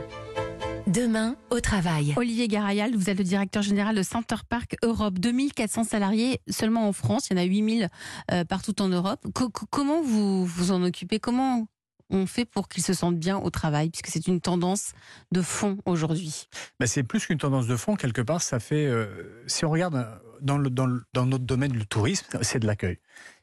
Demain, 0.86 1.36
au 1.50 1.58
travail. 1.60 2.14
Olivier 2.16 2.46
Garayal, 2.46 2.94
vous 2.94 3.10
êtes 3.10 3.18
le 3.18 3.24
directeur 3.24 3.62
général 3.62 3.96
de 3.96 4.02
Center 4.04 4.36
Park 4.48 4.76
Europe. 4.84 5.18
2400 5.18 5.82
salariés 5.84 6.40
seulement 6.48 6.86
en 6.88 6.92
France, 6.92 7.28
il 7.28 7.36
y 7.36 7.40
en 7.40 7.42
a 7.42 7.46
8000 7.46 7.88
euh, 8.30 8.44
partout 8.44 8.80
en 8.80 8.88
Europe. 8.88 9.26
Co- 9.34 9.50
co- 9.50 9.66
comment 9.68 10.00
vous 10.02 10.46
vous 10.46 10.70
en 10.70 10.82
occupez? 10.84 11.18
Comment 11.18 11.66
on 12.10 12.26
fait 12.26 12.44
pour 12.44 12.68
qu'ils 12.68 12.84
se 12.84 12.94
sentent 12.94 13.18
bien 13.18 13.36
au 13.36 13.50
travail 13.50 13.90
Puisque 13.90 14.06
c'est 14.08 14.28
une 14.28 14.40
tendance 14.40 14.92
de 15.32 15.42
fond 15.42 15.78
aujourd'hui? 15.86 16.46
Ben, 16.78 16.86
c'est 16.86 17.02
plus 17.02 17.26
qu'une 17.26 17.38
tendance 17.38 17.66
de 17.66 17.74
fond, 17.76 17.96
quelque 17.96 18.22
part, 18.22 18.40
ça 18.40 18.60
fait. 18.60 18.86
euh, 18.86 19.42
si 19.48 19.64
on 19.64 19.70
regarde 19.70 20.20
dans, 20.40 20.56
le, 20.58 20.70
dans, 20.70 20.86
le- 20.86 21.02
dans 21.14 21.26
notre 21.26 21.44
domaine, 21.44 21.72
le 21.72 21.84
tourisme, 21.84 22.26
c'est 22.42 22.60
de 22.60 22.66
l'accueil. 22.66 22.98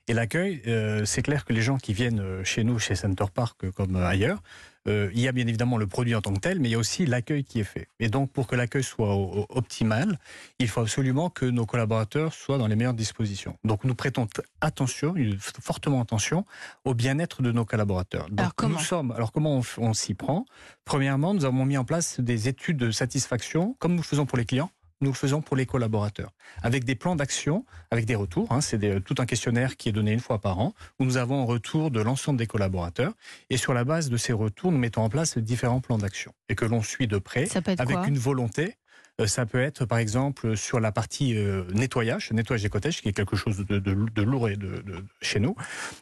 Et 0.09 0.13
l'accueil, 0.13 0.61
euh, 0.67 1.05
c'est 1.05 1.21
clair 1.21 1.45
que 1.45 1.53
les 1.53 1.61
gens 1.61 1.77
qui 1.77 1.93
viennent 1.93 2.19
euh, 2.19 2.43
chez 2.43 2.63
nous, 2.65 2.77
chez 2.77 2.93
Center 2.95 3.25
Park, 3.33 3.63
euh, 3.63 3.71
comme 3.71 3.95
ailleurs, 3.95 4.43
euh, 4.89 5.09
il 5.13 5.21
y 5.21 5.29
a 5.29 5.31
bien 5.31 5.47
évidemment 5.47 5.77
le 5.77 5.87
produit 5.87 6.13
en 6.13 6.19
tant 6.21 6.33
que 6.33 6.41
tel, 6.41 6.59
mais 6.59 6.67
il 6.67 6.71
y 6.73 6.75
a 6.75 6.77
aussi 6.77 7.05
l'accueil 7.05 7.45
qui 7.45 7.61
est 7.61 7.63
fait. 7.63 7.87
Et 8.01 8.09
donc, 8.09 8.29
pour 8.33 8.45
que 8.47 8.55
l'accueil 8.57 8.83
soit 8.83 9.15
au- 9.15 9.39
au- 9.39 9.45
optimal, 9.49 10.19
il 10.59 10.67
faut 10.67 10.81
absolument 10.81 11.29
que 11.29 11.45
nos 11.45 11.65
collaborateurs 11.65 12.33
soient 12.33 12.57
dans 12.57 12.67
les 12.67 12.75
meilleures 12.75 12.93
dispositions. 12.93 13.57
Donc, 13.63 13.85
nous 13.85 13.95
prêtons 13.95 14.27
attention, 14.59 15.15
fortement 15.39 16.01
attention, 16.01 16.45
au 16.83 16.93
bien-être 16.93 17.41
de 17.41 17.53
nos 17.53 17.63
collaborateurs. 17.63 18.27
Donc, 18.29 18.39
Alors, 18.41 18.55
comment 18.55 18.73
nous 18.77 18.83
sommes. 18.83 19.11
Alors, 19.13 19.31
comment 19.31 19.57
on, 19.59 19.61
on 19.77 19.93
s'y 19.93 20.15
prend? 20.15 20.45
Premièrement, 20.83 21.33
nous 21.33 21.45
avons 21.45 21.63
mis 21.65 21.77
en 21.77 21.85
place 21.85 22.19
des 22.19 22.49
études 22.49 22.75
de 22.75 22.91
satisfaction, 22.91 23.77
comme 23.79 23.95
nous 23.95 24.03
faisons 24.03 24.25
pour 24.25 24.37
les 24.37 24.43
clients, 24.45 24.69
nous 25.01 25.09
le 25.09 25.15
faisons 25.15 25.41
pour 25.41 25.55
les 25.57 25.65
collaborateurs, 25.65 26.31
avec 26.61 26.83
des 26.85 26.95
plans 26.95 27.15
d'action, 27.15 27.65
avec 27.91 28.05
des 28.05 28.15
retours. 28.15 28.51
hein. 28.51 28.61
c'est 28.61 28.77
des- 28.77 29.01
tout 29.01 29.15
un 29.19 29.25
questionnaire 29.25 29.75
qui 29.77 29.89
est 29.89 29.91
donné 29.91 30.11
une 30.13 30.19
fois 30.19 30.39
par 30.39 30.59
an, 30.59 30.73
où 30.99 31.05
nous 31.05 31.17
avons 31.17 31.41
un 31.41 31.45
retour 31.45 31.91
de 31.91 32.01
l'ensemble 32.01 32.37
des 32.39 32.47
collaborateurs. 32.47 33.13
Et 33.49 33.57
sur 33.57 33.73
la 33.73 33.83
base 33.83 34.09
de 34.09 34.17
ces 34.17 34.33
retours, 34.33 34.71
nous 34.71 34.77
mettons 34.77 35.01
en 35.03 35.09
place 35.09 35.37
différents 35.37 35.81
plans 35.81 35.97
d'action 35.97 36.33
et 36.49 36.55
que 36.55 36.65
l'on 36.65 36.81
suit 36.81 37.07
de 37.07 37.17
près, 37.17 37.45
avec 37.81 37.97
une 38.07 38.17
volonté. 38.17 38.75
Euh, 39.21 39.27
Ça 39.27 39.45
peut 39.45 39.61
être, 39.61 39.85
par 39.85 39.99
exemple, 39.99 40.57
sur 40.57 40.79
la 40.79 40.91
partie 40.91 41.37
euh, 41.37 41.63
nettoyage, 41.73 42.31
nettoyage 42.31 42.63
des 42.63 42.69
cottages, 42.69 43.01
qui 43.01 43.09
est 43.09 43.13
quelque 43.13 43.35
chose 43.35 43.57
de, 43.67 44.21
lourd 44.21 44.49
et 44.49 44.55
de, 44.55 44.83
chez 45.21 45.39
nous. 45.39 45.55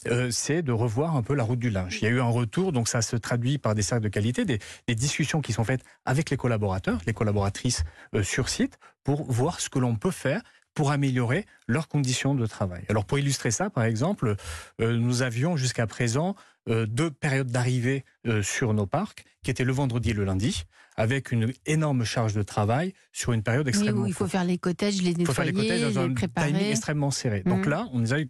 Euh, 0.07 0.31
c'est 0.31 0.61
de 0.61 0.71
revoir 0.71 1.15
un 1.15 1.21
peu 1.21 1.33
la 1.33 1.43
route 1.43 1.59
du 1.59 1.69
linge. 1.69 1.97
Il 2.01 2.05
y 2.05 2.07
a 2.07 2.11
eu 2.11 2.21
un 2.21 2.29
retour, 2.29 2.71
donc 2.71 2.87
ça 2.87 3.01
se 3.01 3.15
traduit 3.15 3.57
par 3.57 3.75
des 3.75 3.81
cercles 3.81 4.03
de 4.03 4.09
qualité, 4.09 4.45
des, 4.45 4.59
discussions 4.95 5.41
qui 5.41 5.53
sont 5.53 5.63
faites 5.63 5.83
avec 6.05 6.29
les 6.29 6.37
collaborateurs, 6.37 6.99
les 7.07 7.13
collaboratrices 7.13 7.83
sur 8.23 8.49
site, 8.49 8.77
pour 9.03 9.23
voir 9.31 9.59
ce 9.59 9.69
que 9.69 9.79
l'on 9.79 9.95
peut 9.95 10.11
faire 10.11 10.41
pour 10.73 10.91
améliorer 10.91 11.45
leurs 11.67 11.87
conditions 11.87 12.35
de 12.35 12.45
travail. 12.45 12.83
Alors 12.87 13.05
pour 13.05 13.17
illustrer 13.17 13.51
ça, 13.51 13.69
par 13.69 13.83
exemple, 13.83 14.35
nous 14.79 15.21
avions 15.21 15.57
jusqu'à 15.57 15.87
présent 15.87 16.35
deux 16.67 17.11
périodes 17.11 17.51
d'arrivée 17.51 18.03
euh, 18.27 18.43
sur 18.43 18.73
nos 18.73 18.85
parcs, 18.85 19.25
qui 19.43 19.49
étaient 19.51 19.63
le 19.63 19.73
vendredi 19.73 20.11
et 20.11 20.13
le 20.13 20.23
lundi, 20.25 20.63
avec 20.95 21.31
une 21.31 21.51
énorme 21.65 22.03
charge 22.03 22.33
de 22.33 22.43
travail 22.43 22.93
sur 23.11 23.33
une 23.33 23.41
période 23.43 23.65
Oui, 23.65 23.69
extrêmement 23.69 24.01
où 24.03 24.05
il 24.07 24.13
faut 24.13 24.27
faire 24.27 24.43
les 24.43 24.57
cottages, 24.57 25.01
les 25.01 25.11
Il 25.11 25.25
faut 25.25 25.33
faire 25.33 25.45
les 25.45 25.51
nettoyer, 25.51 25.69
cottages 25.81 25.93
dans 25.95 26.01
les 26.01 26.11
un 26.11 26.13
timing 26.15 26.15
préparer. 26.33 26.69
extrêmement 26.71 27.11
serré. 27.11 27.41
Donc 27.43 27.65
Mhm. 27.65 27.69
là, 27.71 27.87
on 27.93 27.99
nous 27.99 28.13
a 28.13 28.19
eu- 28.19 28.29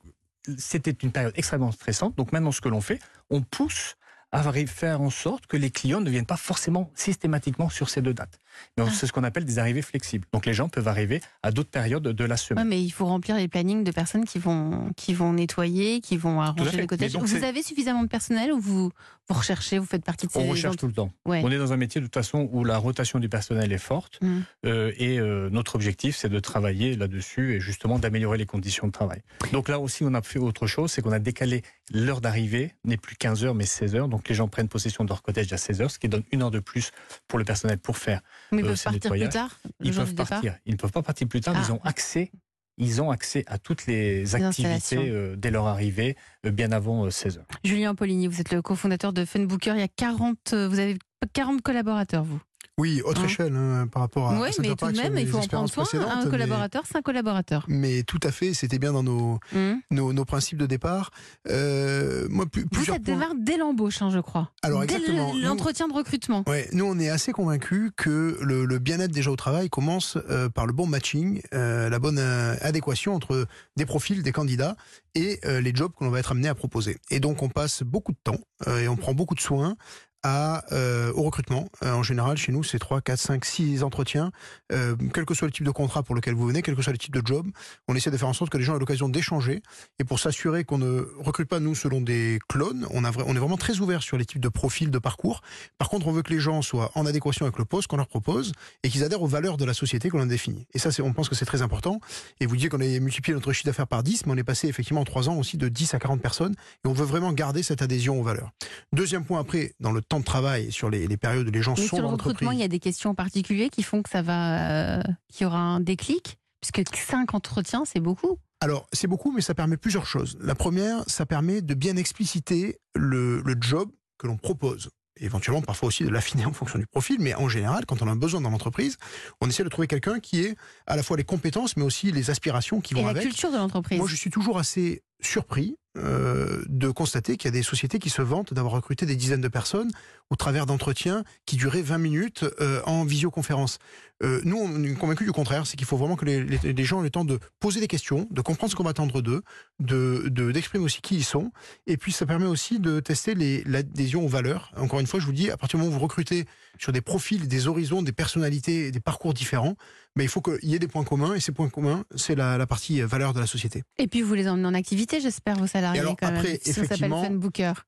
c'était 0.57 0.91
une 1.03 1.11
période 1.11 1.33
extrêmement 1.35 1.71
stressante. 1.71 2.15
Donc 2.17 2.31
maintenant, 2.31 2.51
ce 2.51 2.61
que 2.61 2.69
l'on 2.69 2.81
fait, 2.81 2.99
on 3.29 3.41
pousse 3.41 3.95
à 4.31 4.41
faire 4.65 5.01
en 5.01 5.09
sorte 5.09 5.45
que 5.47 5.57
les 5.57 5.69
clients 5.71 5.99
ne 5.99 6.09
viennent 6.09 6.25
pas 6.25 6.37
forcément 6.37 6.89
systématiquement 6.95 7.69
sur 7.69 7.89
ces 7.89 8.01
deux 8.01 8.13
dates. 8.13 8.39
Mais 8.77 8.83
Ah. 8.87 8.91
c'est 8.91 9.07
ce 9.07 9.13
qu'on 9.13 9.23
appelle 9.23 9.45
des 9.45 9.59
arrivées 9.59 9.81
flexibles. 9.81 10.25
Donc 10.33 10.45
les 10.45 10.53
gens 10.53 10.69
peuvent 10.69 10.87
arriver 10.87 11.21
à 11.43 11.51
d'autres 11.51 11.69
périodes 11.69 12.03
de 12.03 12.23
la 12.25 12.33
Ouais, 12.33 12.37
semaine. 12.37 12.67
mais 12.67 12.81
il 12.81 12.89
faut 12.91 13.05
remplir 13.05 13.35
les 13.35 13.47
plannings 13.47 13.83
de 13.83 13.91
personnes 13.91 14.25
qui 14.25 14.39
vont, 14.39 14.91
qui 14.95 15.13
vont 15.13 15.33
nettoyer, 15.33 16.01
qui 16.01 16.17
vont 16.17 16.41
arranger 16.41 16.85
les 16.87 17.09
donc 17.09 17.23
Vous 17.25 17.43
avez 17.43 17.63
suffisamment 17.63 18.03
de 18.03 18.07
personnel 18.07 18.51
ou 18.53 18.59
vous, 18.59 18.91
vous 19.29 19.35
recherchez, 19.35 19.77
vous 19.79 19.85
faites 19.85 20.03
partie 20.03 20.27
de 20.27 20.31
ces 20.31 20.39
On 20.39 20.47
recherche 20.47 20.73
gens- 20.73 20.79
tout 20.79 20.87
le 20.87 20.93
temps. 20.93 21.11
Ouais. 21.25 21.41
On 21.43 21.51
est 21.51 21.57
dans 21.57 21.73
un 21.73 21.77
métier 21.77 22.01
de 22.01 22.05
toute 22.05 22.13
façon 22.13 22.49
où 22.51 22.63
la 22.63 22.77
rotation 22.77 23.19
du 23.19 23.29
personnel 23.29 23.71
est 23.71 23.77
forte. 23.77 24.19
Mhm. 24.21 24.43
Euh, 24.65 24.91
et 24.97 25.19
euh, 25.19 25.49
notre 25.49 25.75
objectif, 25.75 26.15
c'est 26.15 26.29
de 26.29 26.39
travailler 26.39 26.95
là-dessus 26.95 27.55
et 27.55 27.59
justement 27.59 27.99
d'améliorer 27.99 28.37
les 28.37 28.45
conditions 28.45 28.87
de 28.87 28.91
travail. 28.91 29.21
Donc 29.53 29.69
là 29.69 29.79
aussi, 29.79 30.03
on 30.03 30.13
a 30.13 30.21
fait 30.21 30.39
autre 30.39 30.67
chose, 30.67 30.91
c'est 30.91 31.01
qu'on 31.01 31.11
a 31.11 31.19
décalé 31.19 31.63
l'heure 31.93 32.21
d'arrivée, 32.21 32.73
n'est 32.85 32.97
plus 32.97 33.15
15 33.15 33.43
heures, 33.43 33.55
mais 33.55 33.65
16 33.65 33.95
heures. 33.95 34.07
Donc 34.07 34.27
les 34.29 34.35
gens 34.35 34.47
prennent 34.47 34.67
possession 34.69 35.03
de 35.03 35.09
leur 35.09 35.21
cottage 35.21 35.51
à 35.53 35.57
16 35.57 35.81
heures, 35.81 35.91
ce 35.91 35.99
qui 35.99 36.09
donne 36.09 36.23
une 36.31 36.41
heure 36.43 36.51
de 36.51 36.59
plus 36.59 36.91
pour 37.27 37.39
le 37.39 37.45
personnel 37.45 37.77
pour 37.77 37.97
faire 37.97 38.21
Mais 38.51 38.61
ils 38.61 38.65
euh, 38.65 38.69
peuvent 38.69 38.83
partir 38.83 39.11
plus 39.11 39.29
tard, 39.29 39.59
Ils 39.81 39.93
peuvent 39.93 40.15
partir. 40.15 40.57
Ils 40.65 40.73
ne 40.73 40.77
peuvent 40.77 40.91
pas 40.91 41.01
partir 41.01 41.27
plus 41.27 41.41
tard. 41.41 41.55
Ah. 41.57 41.63
Ils 41.65 41.71
ont 41.71 41.81
accès. 41.83 42.31
Ils 42.77 43.01
ont 43.01 43.11
accès 43.11 43.43
à 43.47 43.57
toutes 43.57 43.85
les 43.85 44.35
activités 44.35 44.97
euh, 44.97 45.35
dès 45.35 45.51
leur 45.51 45.67
arrivée, 45.67 46.17
euh, 46.45 46.51
bien 46.51 46.71
avant 46.71 47.09
16 47.09 47.37
heures. 47.37 47.45
Julien 47.63 47.93
Poligny, 47.95 48.27
vous 48.27 48.39
êtes 48.41 48.51
le 48.51 48.61
cofondateur 48.61 49.13
de 49.13 49.25
Funbooker. 49.25 49.73
Il 49.75 49.79
y 49.79 49.83
a 49.83 49.87
40, 49.87 50.53
euh, 50.53 50.67
vous 50.67 50.79
avez 50.79 50.97
40 51.33 51.61
collaborateurs, 51.61 52.23
vous. 52.23 52.41
Oui, 52.81 53.01
autre 53.05 53.21
Hein. 53.21 53.25
échelle 53.25 53.55
hein, 53.55 53.87
par 53.91 54.01
rapport 54.01 54.29
à 54.31 54.39
oui, 54.41 54.49
mais 54.59 54.75
tout 54.75 54.91
de 54.91 54.97
même, 54.97 55.15
il 55.19 55.27
faut 55.27 55.37
en 55.37 55.47
prendre 55.47 55.69
soin. 55.69 55.85
Un 56.09 56.27
collaborateur, 56.29 56.83
cinq 56.87 57.03
collaborateurs. 57.03 57.63
Mais 57.67 58.01
tout 58.01 58.19
à 58.23 58.31
fait, 58.31 58.55
c'était 58.55 58.79
bien 58.79 58.91
dans 58.91 59.03
nos, 59.03 59.39
Hum. 59.55 59.79
nos, 59.91 60.13
nos 60.13 60.25
principes 60.25 60.57
de 60.57 60.65
départ. 60.65 61.11
Euh, 61.49 62.27
moi, 62.29 62.45
plus- 62.47 62.65
Vous 62.71 62.89
êtes 62.89 63.03
démarre 63.03 63.33
dès 63.37 63.57
l'embauche, 63.57 64.01
hein, 64.01 64.09
je 64.09 64.19
crois. 64.19 64.49
Alors, 64.63 64.83
dès 64.85 64.97
l'entretien 65.43 65.87
de 65.87 65.93
recrutement. 65.93 66.43
Ouais, 66.47 66.67
nous 66.73 66.85
on 66.85 66.97
est 66.99 67.09
assez 67.09 67.31
convaincus 67.33 67.91
que 67.95 68.37
le, 68.41 68.65
le 68.65 68.79
bien-être 68.79 69.11
déjà 69.11 69.29
au 69.29 69.35
travail 69.35 69.69
commence 69.69 70.17
euh, 70.29 70.49
par 70.49 70.65
le 70.65 70.73
bon 70.73 70.87
matching, 70.87 71.41
euh, 71.53 71.87
la 71.89 71.99
bonne 71.99 72.17
euh, 72.19 72.55
adéquation 72.61 73.13
entre 73.13 73.45
des 73.77 73.85
profils, 73.85 74.23
des 74.23 74.31
candidats 74.31 74.75
et 75.13 75.39
les 75.43 75.75
jobs 75.75 75.91
que 75.97 76.05
l'on 76.05 76.09
va 76.09 76.19
être 76.19 76.31
amené 76.31 76.47
à 76.47 76.55
proposer. 76.55 76.97
Et 77.09 77.19
donc 77.19 77.43
on 77.43 77.49
passe 77.49 77.83
beaucoup 77.83 78.13
de 78.13 78.17
temps 78.23 78.39
et 78.79 78.87
on 78.87 78.95
prend 78.95 79.13
beaucoup 79.13 79.35
de 79.35 79.41
soins 79.41 79.75
euh, 80.25 81.11
au 81.13 81.23
recrutement. 81.23 81.67
Euh, 81.83 81.93
en 81.93 82.03
général, 82.03 82.37
chez 82.37 82.51
nous, 82.51 82.63
c'est 82.63 82.79
3, 82.79 83.01
4, 83.01 83.19
5, 83.19 83.45
6 83.45 83.83
entretiens, 83.83 84.31
euh, 84.71 84.95
quel 85.13 85.25
que 85.25 85.33
soit 85.33 85.47
le 85.47 85.51
type 85.51 85.65
de 85.65 85.71
contrat 85.71 86.03
pour 86.03 86.15
lequel 86.15 86.35
vous 86.35 86.47
venez, 86.47 86.61
quel 86.61 86.75
que 86.75 86.81
soit 86.81 86.91
le 86.91 86.99
type 86.99 87.13
de 87.13 87.25
job. 87.25 87.47
On 87.87 87.95
essaie 87.95 88.11
de 88.11 88.17
faire 88.17 88.27
en 88.27 88.33
sorte 88.33 88.51
que 88.51 88.57
les 88.57 88.63
gens 88.63 88.75
aient 88.75 88.79
l'occasion 88.79 89.09
d'échanger. 89.09 89.61
Et 89.99 90.03
pour 90.03 90.19
s'assurer 90.19 90.63
qu'on 90.63 90.77
ne 90.77 91.07
recrute 91.19 91.47
pas, 91.47 91.59
nous, 91.59 91.73
selon 91.73 92.01
des 92.01 92.39
clones, 92.47 92.87
on, 92.91 93.03
a 93.03 93.11
on 93.25 93.35
est 93.35 93.39
vraiment 93.39 93.57
très 93.57 93.79
ouvert 93.79 94.03
sur 94.03 94.17
les 94.17 94.25
types 94.25 94.41
de 94.41 94.49
profils, 94.49 94.91
de 94.91 94.99
parcours. 94.99 95.41
Par 95.77 95.89
contre, 95.89 96.07
on 96.07 96.11
veut 96.11 96.21
que 96.21 96.31
les 96.31 96.39
gens 96.39 96.61
soient 96.61 96.91
en 96.95 97.05
adéquation 97.05 97.45
avec 97.45 97.57
le 97.57 97.65
poste 97.65 97.87
qu'on 97.87 97.97
leur 97.97 98.07
propose 98.07 98.51
et 98.83 98.89
qu'ils 98.89 99.03
adhèrent 99.03 99.23
aux 99.23 99.27
valeurs 99.27 99.57
de 99.57 99.65
la 99.65 99.73
société 99.73 100.09
qu'on 100.09 100.21
a 100.21 100.25
définies. 100.25 100.67
Et 100.73 100.79
ça, 100.79 100.89
on 101.01 101.13
pense 101.13 101.29
que 101.29 101.35
c'est 101.35 101.45
très 101.45 101.61
important. 101.61 101.99
Et 102.39 102.45
vous 102.45 102.55
disiez 102.55 102.69
qu'on 102.69 102.81
a 102.81 102.99
multiplié 102.99 103.33
notre 103.33 103.53
chiffre 103.53 103.65
d'affaires 103.65 103.87
par 103.87 104.03
10, 104.03 104.25
mais 104.25 104.33
on 104.33 104.37
est 104.37 104.43
passé 104.43 104.67
effectivement 104.67 105.01
en 105.01 105.05
3 105.05 105.29
ans 105.29 105.37
aussi 105.37 105.57
de 105.57 105.67
10 105.67 105.95
à 105.95 105.99
40 105.99 106.21
personnes. 106.21 106.53
Et 106.85 106.87
on 106.87 106.93
veut 106.93 107.05
vraiment 107.05 107.33
garder 107.33 107.63
cette 107.63 107.81
adhésion 107.81 108.19
aux 108.19 108.23
valeurs. 108.23 108.51
Deuxième 108.93 109.25
point 109.25 109.39
après, 109.39 109.73
dans 109.79 109.91
le 109.91 110.01
temps 110.11 110.19
de 110.19 110.25
travail, 110.25 110.71
sur 110.71 110.89
les, 110.89 111.07
les 111.07 111.17
périodes 111.17 111.47
où 111.47 111.51
les 111.51 111.61
gens 111.61 111.73
Mais 111.77 111.83
sont 111.87 111.95
sur 111.97 112.01
le 112.01 112.07
recrutement, 112.07 112.51
il 112.51 112.59
y 112.59 112.63
a 112.63 112.67
des 112.67 112.79
questions 112.79 113.09
en 113.11 113.15
particulier 113.15 113.69
qui 113.69 113.81
font 113.83 114.01
que 114.03 114.09
ça 114.09 114.21
va, 114.21 114.99
euh, 114.99 115.03
qu'il 115.29 115.43
y 115.43 115.47
aura 115.47 115.59
un 115.59 115.79
déclic. 115.79 116.37
Puisque 116.61 116.95
5 116.95 117.33
entretiens, 117.33 117.83
c'est 117.85 117.99
beaucoup. 117.99 118.37
Alors, 118.59 118.85
c'est 118.93 119.07
beaucoup, 119.07 119.31
mais 119.31 119.41
ça 119.41 119.55
permet 119.55 119.77
plusieurs 119.77 120.05
choses. 120.05 120.37
La 120.39 120.53
première, 120.53 121.03
ça 121.07 121.25
permet 121.25 121.61
de 121.61 121.73
bien 121.73 121.95
expliciter 121.97 122.77
le, 122.93 123.41
le 123.41 123.55
job 123.59 123.89
que 124.19 124.27
l'on 124.27 124.37
propose. 124.37 124.89
Éventuellement, 125.19 125.61
parfois 125.61 125.87
aussi 125.87 126.03
de 126.03 126.09
l'affiner 126.09 126.45
en 126.45 126.53
fonction 126.53 126.77
du 126.77 126.85
profil, 126.85 127.17
mais 127.19 127.33
en 127.35 127.49
général, 127.49 127.85
quand 127.87 128.01
on 128.01 128.07
a 128.07 128.11
un 128.11 128.15
besoin 128.15 128.41
dans 128.41 128.49
l'entreprise, 128.51 128.97
on 129.41 129.49
essaie 129.49 129.63
de 129.63 129.69
trouver 129.69 129.87
quelqu'un 129.87 130.19
qui 130.19 130.41
ait 130.41 130.55
à 130.87 130.95
la 130.95 131.03
fois 131.03 131.17
les 131.17 131.23
compétences, 131.23 131.75
mais 131.77 131.83
aussi 131.83 132.11
les 132.11 132.29
aspirations 132.29 132.79
qui 132.81 132.93
Et 132.93 132.97
vont 132.97 133.05
la 133.05 133.11
avec. 133.11 133.23
culture 133.23 133.51
de 133.51 133.57
l'entreprise. 133.57 133.97
Moi, 133.97 134.07
je 134.07 134.15
suis 134.15 134.29
toujours 134.29 134.57
assez 134.59 135.01
surpris 135.21 135.75
euh, 135.97 136.63
de 136.67 136.89
constater 136.89 137.35
qu'il 137.35 137.49
y 137.49 137.53
a 137.53 137.57
des 137.57 137.63
sociétés 137.63 137.99
qui 137.99 138.09
se 138.09 138.21
vantent 138.21 138.53
d'avoir 138.53 138.73
recruté 138.73 139.05
des 139.05 139.17
dizaines 139.17 139.41
de 139.41 139.49
personnes 139.49 139.91
au 140.29 140.37
travers 140.37 140.65
d'entretiens 140.65 141.25
qui 141.45 141.57
duraient 141.57 141.81
20 141.81 141.97
minutes 141.97 142.45
euh, 142.61 142.81
en 142.85 143.03
visioconférence. 143.03 143.77
Euh, 144.23 144.41
nous, 144.43 144.57
on 144.57 144.83
est 144.83 144.93
convaincus 144.93 145.25
du 145.25 145.33
contraire, 145.33 145.65
c'est 145.65 145.77
qu'il 145.77 145.87
faut 145.87 145.97
vraiment 145.97 146.15
que 146.15 146.25
les, 146.25 146.43
les- 146.43 146.73
les 146.73 146.83
gens 146.83 146.99
aient 146.99 147.03
le 147.05 147.09
temps 147.09 147.25
de 147.25 147.39
poser 147.59 147.79
des 147.79 147.87
questions, 147.87 148.27
de 148.31 148.41
comprendre 148.41 148.71
ce 148.71 148.75
qu'on 148.75 148.83
va 148.83 148.91
attendre 148.91 149.21
d'eux, 149.21 149.41
de, 149.79 150.25
de- 150.27 150.51
d'exprimer 150.51 150.83
aussi 150.83 151.01
qui 151.01 151.15
ils 151.15 151.23
sont, 151.23 151.51
et 151.87 151.97
puis 151.97 152.11
ça 152.11 152.25
permet 152.25 152.45
aussi 152.45 152.79
de 152.79 152.99
tester 152.99 153.33
l'adhésion 153.65 154.23
aux 154.23 154.27
valeurs. 154.29 154.71
Encore 154.77 154.99
une 154.99 155.07
fois, 155.07 155.19
je 155.19 155.25
vous 155.25 155.31
dis, 155.33 155.49
à 155.49 155.57
partir 155.57 155.77
du 155.79 155.83
moment 155.85 155.95
où 155.95 155.99
vous 155.99 156.03
recrutez 156.05 156.45
sur 156.79 156.91
des 156.91 157.01
profils, 157.01 157.47
des 157.47 157.67
horizons, 157.67 158.01
des 158.01 158.11
personnalités, 158.11 158.91
des 158.91 158.99
parcours 158.99 159.33
différents, 159.33 159.75
mais 160.15 160.25
il 160.25 160.29
faut 160.29 160.41
qu'il 160.41 160.69
y 160.69 160.75
ait 160.75 160.79
des 160.79 160.87
points 160.89 161.03
communs, 161.05 161.33
et 161.35 161.39
ces 161.39 161.51
points 161.53 161.69
communs, 161.69 162.03
c'est 162.15 162.35
la, 162.35 162.57
la 162.57 162.67
partie 162.67 163.01
valeur 163.01 163.33
de 163.33 163.39
la 163.39 163.47
société. 163.47 163.83
Et 163.97 164.07
puis 164.07 164.21
vous 164.21 164.33
les 164.33 164.47
emmenez 164.47 164.67
en 164.67 164.73
activité, 164.73 165.21
j'espère, 165.21 165.55
vos 165.57 165.67
salariés. 165.67 165.99
Et 165.99 166.01
alors, 166.01 166.17
quand 166.19 166.27
même, 166.27 166.37
après, 166.37 166.59
si 166.63 166.73
s'appelle 166.73 166.85
effectivement, 166.85 167.21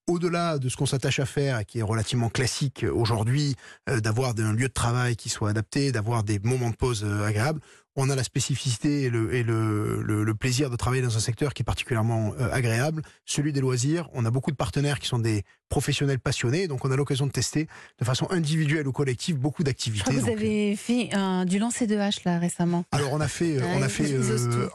au-delà 0.07 0.57
de 0.57 0.69
ce 0.69 0.77
qu'on 0.77 0.85
s'attache 0.85 1.19
à 1.19 1.25
faire 1.25 1.65
qui 1.65 1.79
est 1.79 1.83
relativement 1.83 2.29
classique 2.29 2.85
aujourd'hui, 2.91 3.55
euh, 3.89 3.99
d'avoir 3.99 4.33
un 4.37 4.53
lieu 4.53 4.67
de 4.67 4.73
travail 4.73 5.15
qui 5.15 5.29
soit 5.29 5.49
adapté, 5.49 5.91
d'avoir 5.91 6.22
des 6.23 6.39
moments 6.39 6.69
de 6.69 6.75
pause 6.75 7.03
euh, 7.03 7.25
agréables, 7.25 7.61
on 7.95 8.09
a 8.09 8.15
la 8.15 8.23
spécificité 8.23 9.03
et, 9.03 9.09
le, 9.09 9.33
et 9.35 9.43
le, 9.43 10.01
le- 10.01 10.23
le 10.23 10.35
plaisir 10.35 10.69
de 10.69 10.75
travailler 10.75 11.01
dans 11.03 11.15
un 11.15 11.19
secteur 11.19 11.53
qui 11.53 11.61
est 11.61 11.65
particulièrement 11.65 12.33
euh, 12.39 12.49
agréable, 12.51 13.03
celui 13.25 13.53
des 13.53 13.61
loisirs. 13.61 14.09
On 14.13 14.25
a 14.25 14.31
beaucoup 14.31 14.51
de 14.51 14.55
partenaires 14.55 14.99
qui 14.99 15.07
sont 15.07 15.19
des 15.19 15.43
professionnels 15.69 16.19
passionnés, 16.19 16.67
donc 16.67 16.85
on 16.85 16.91
a 16.91 16.95
l'occasion 16.95 17.25
de 17.25 17.31
tester 17.31 17.67
de 17.99 18.05
façon 18.05 18.27
individuelle 18.29 18.87
ou 18.87 18.91
collective 18.91 19.37
beaucoup 19.37 19.63
d'activités. 19.63 20.11
vous 20.13 20.19
donc, 20.21 20.29
euh, 20.29 20.33
avez 20.33 20.75
fait 20.75 21.09
du 21.45 21.57
lancer 21.59 21.87
de 21.87 21.97
hache 21.97 22.23
là 22.25 22.37
récemment. 22.37 22.85
alors 22.91 23.11
on 23.13 23.19
a 23.21 23.27
fait, 23.27 23.57
euh, 23.57 23.61
on 23.75 23.81
a 23.81 23.89
fait 23.89 24.15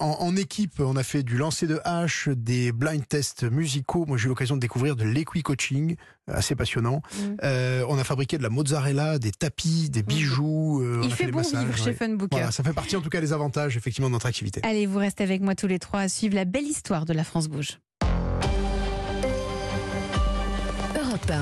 en, 0.00 0.06
en 0.20 0.36
équipe, 0.36 0.80
on 0.80 0.96
a 0.96 1.04
fait 1.04 1.22
du 1.22 1.36
lancer 1.36 1.66
de 1.68 1.80
hache, 1.84 2.28
des 2.28 2.72
blind 2.72 3.06
tests 3.06 3.44
musicaux. 3.44 4.06
Moi 4.06 4.16
j'ai 4.16 4.26
eu 4.26 4.28
l'occasion 4.28 4.56
de 4.56 4.60
découvrir 4.60 4.96
de 4.96 5.04
l'équi-coaching, 5.04 5.94
euh, 6.30 6.32
assez 6.34 6.56
passionnant. 6.56 7.00
Mm. 7.16 7.84
On 7.88 7.96
a 7.98 8.04
fabriqué 8.04 8.36
de 8.38 8.42
la 8.42 8.50
mozzarella, 8.50 9.18
des 9.20 9.30
tapis, 9.30 9.90
des 9.90 10.02
bijoux. 10.02 10.82
euh, 10.82 11.00
on 11.02 11.06
Il 11.06 11.12
a 11.12 11.14
fait 11.16 11.26
bon 11.30 11.38
massages, 11.38 11.64
vivre 11.64 11.76
chez. 11.78 11.92
Funbooker. 11.92 12.28
Voilà, 12.36 12.50
ça 12.50 12.62
fait 12.64 12.72
partie 12.72 12.96
en 12.96 13.00
tout 13.00 13.07
cas 13.08 13.20
des 13.20 13.32
avantages 13.32 13.76
effectivement 13.76 14.08
de 14.08 14.12
notre 14.12 14.26
activité. 14.26 14.60
Allez, 14.64 14.86
vous 14.86 14.98
restez 14.98 15.24
avec 15.24 15.40
moi 15.40 15.54
tous 15.54 15.66
les 15.66 15.78
trois 15.78 16.00
à 16.00 16.08
suivre 16.08 16.34
la 16.34 16.44
belle 16.44 16.66
histoire 16.66 17.04
de 17.04 17.12
la 17.12 17.24
France 17.24 17.48
Bouge. 17.48 17.78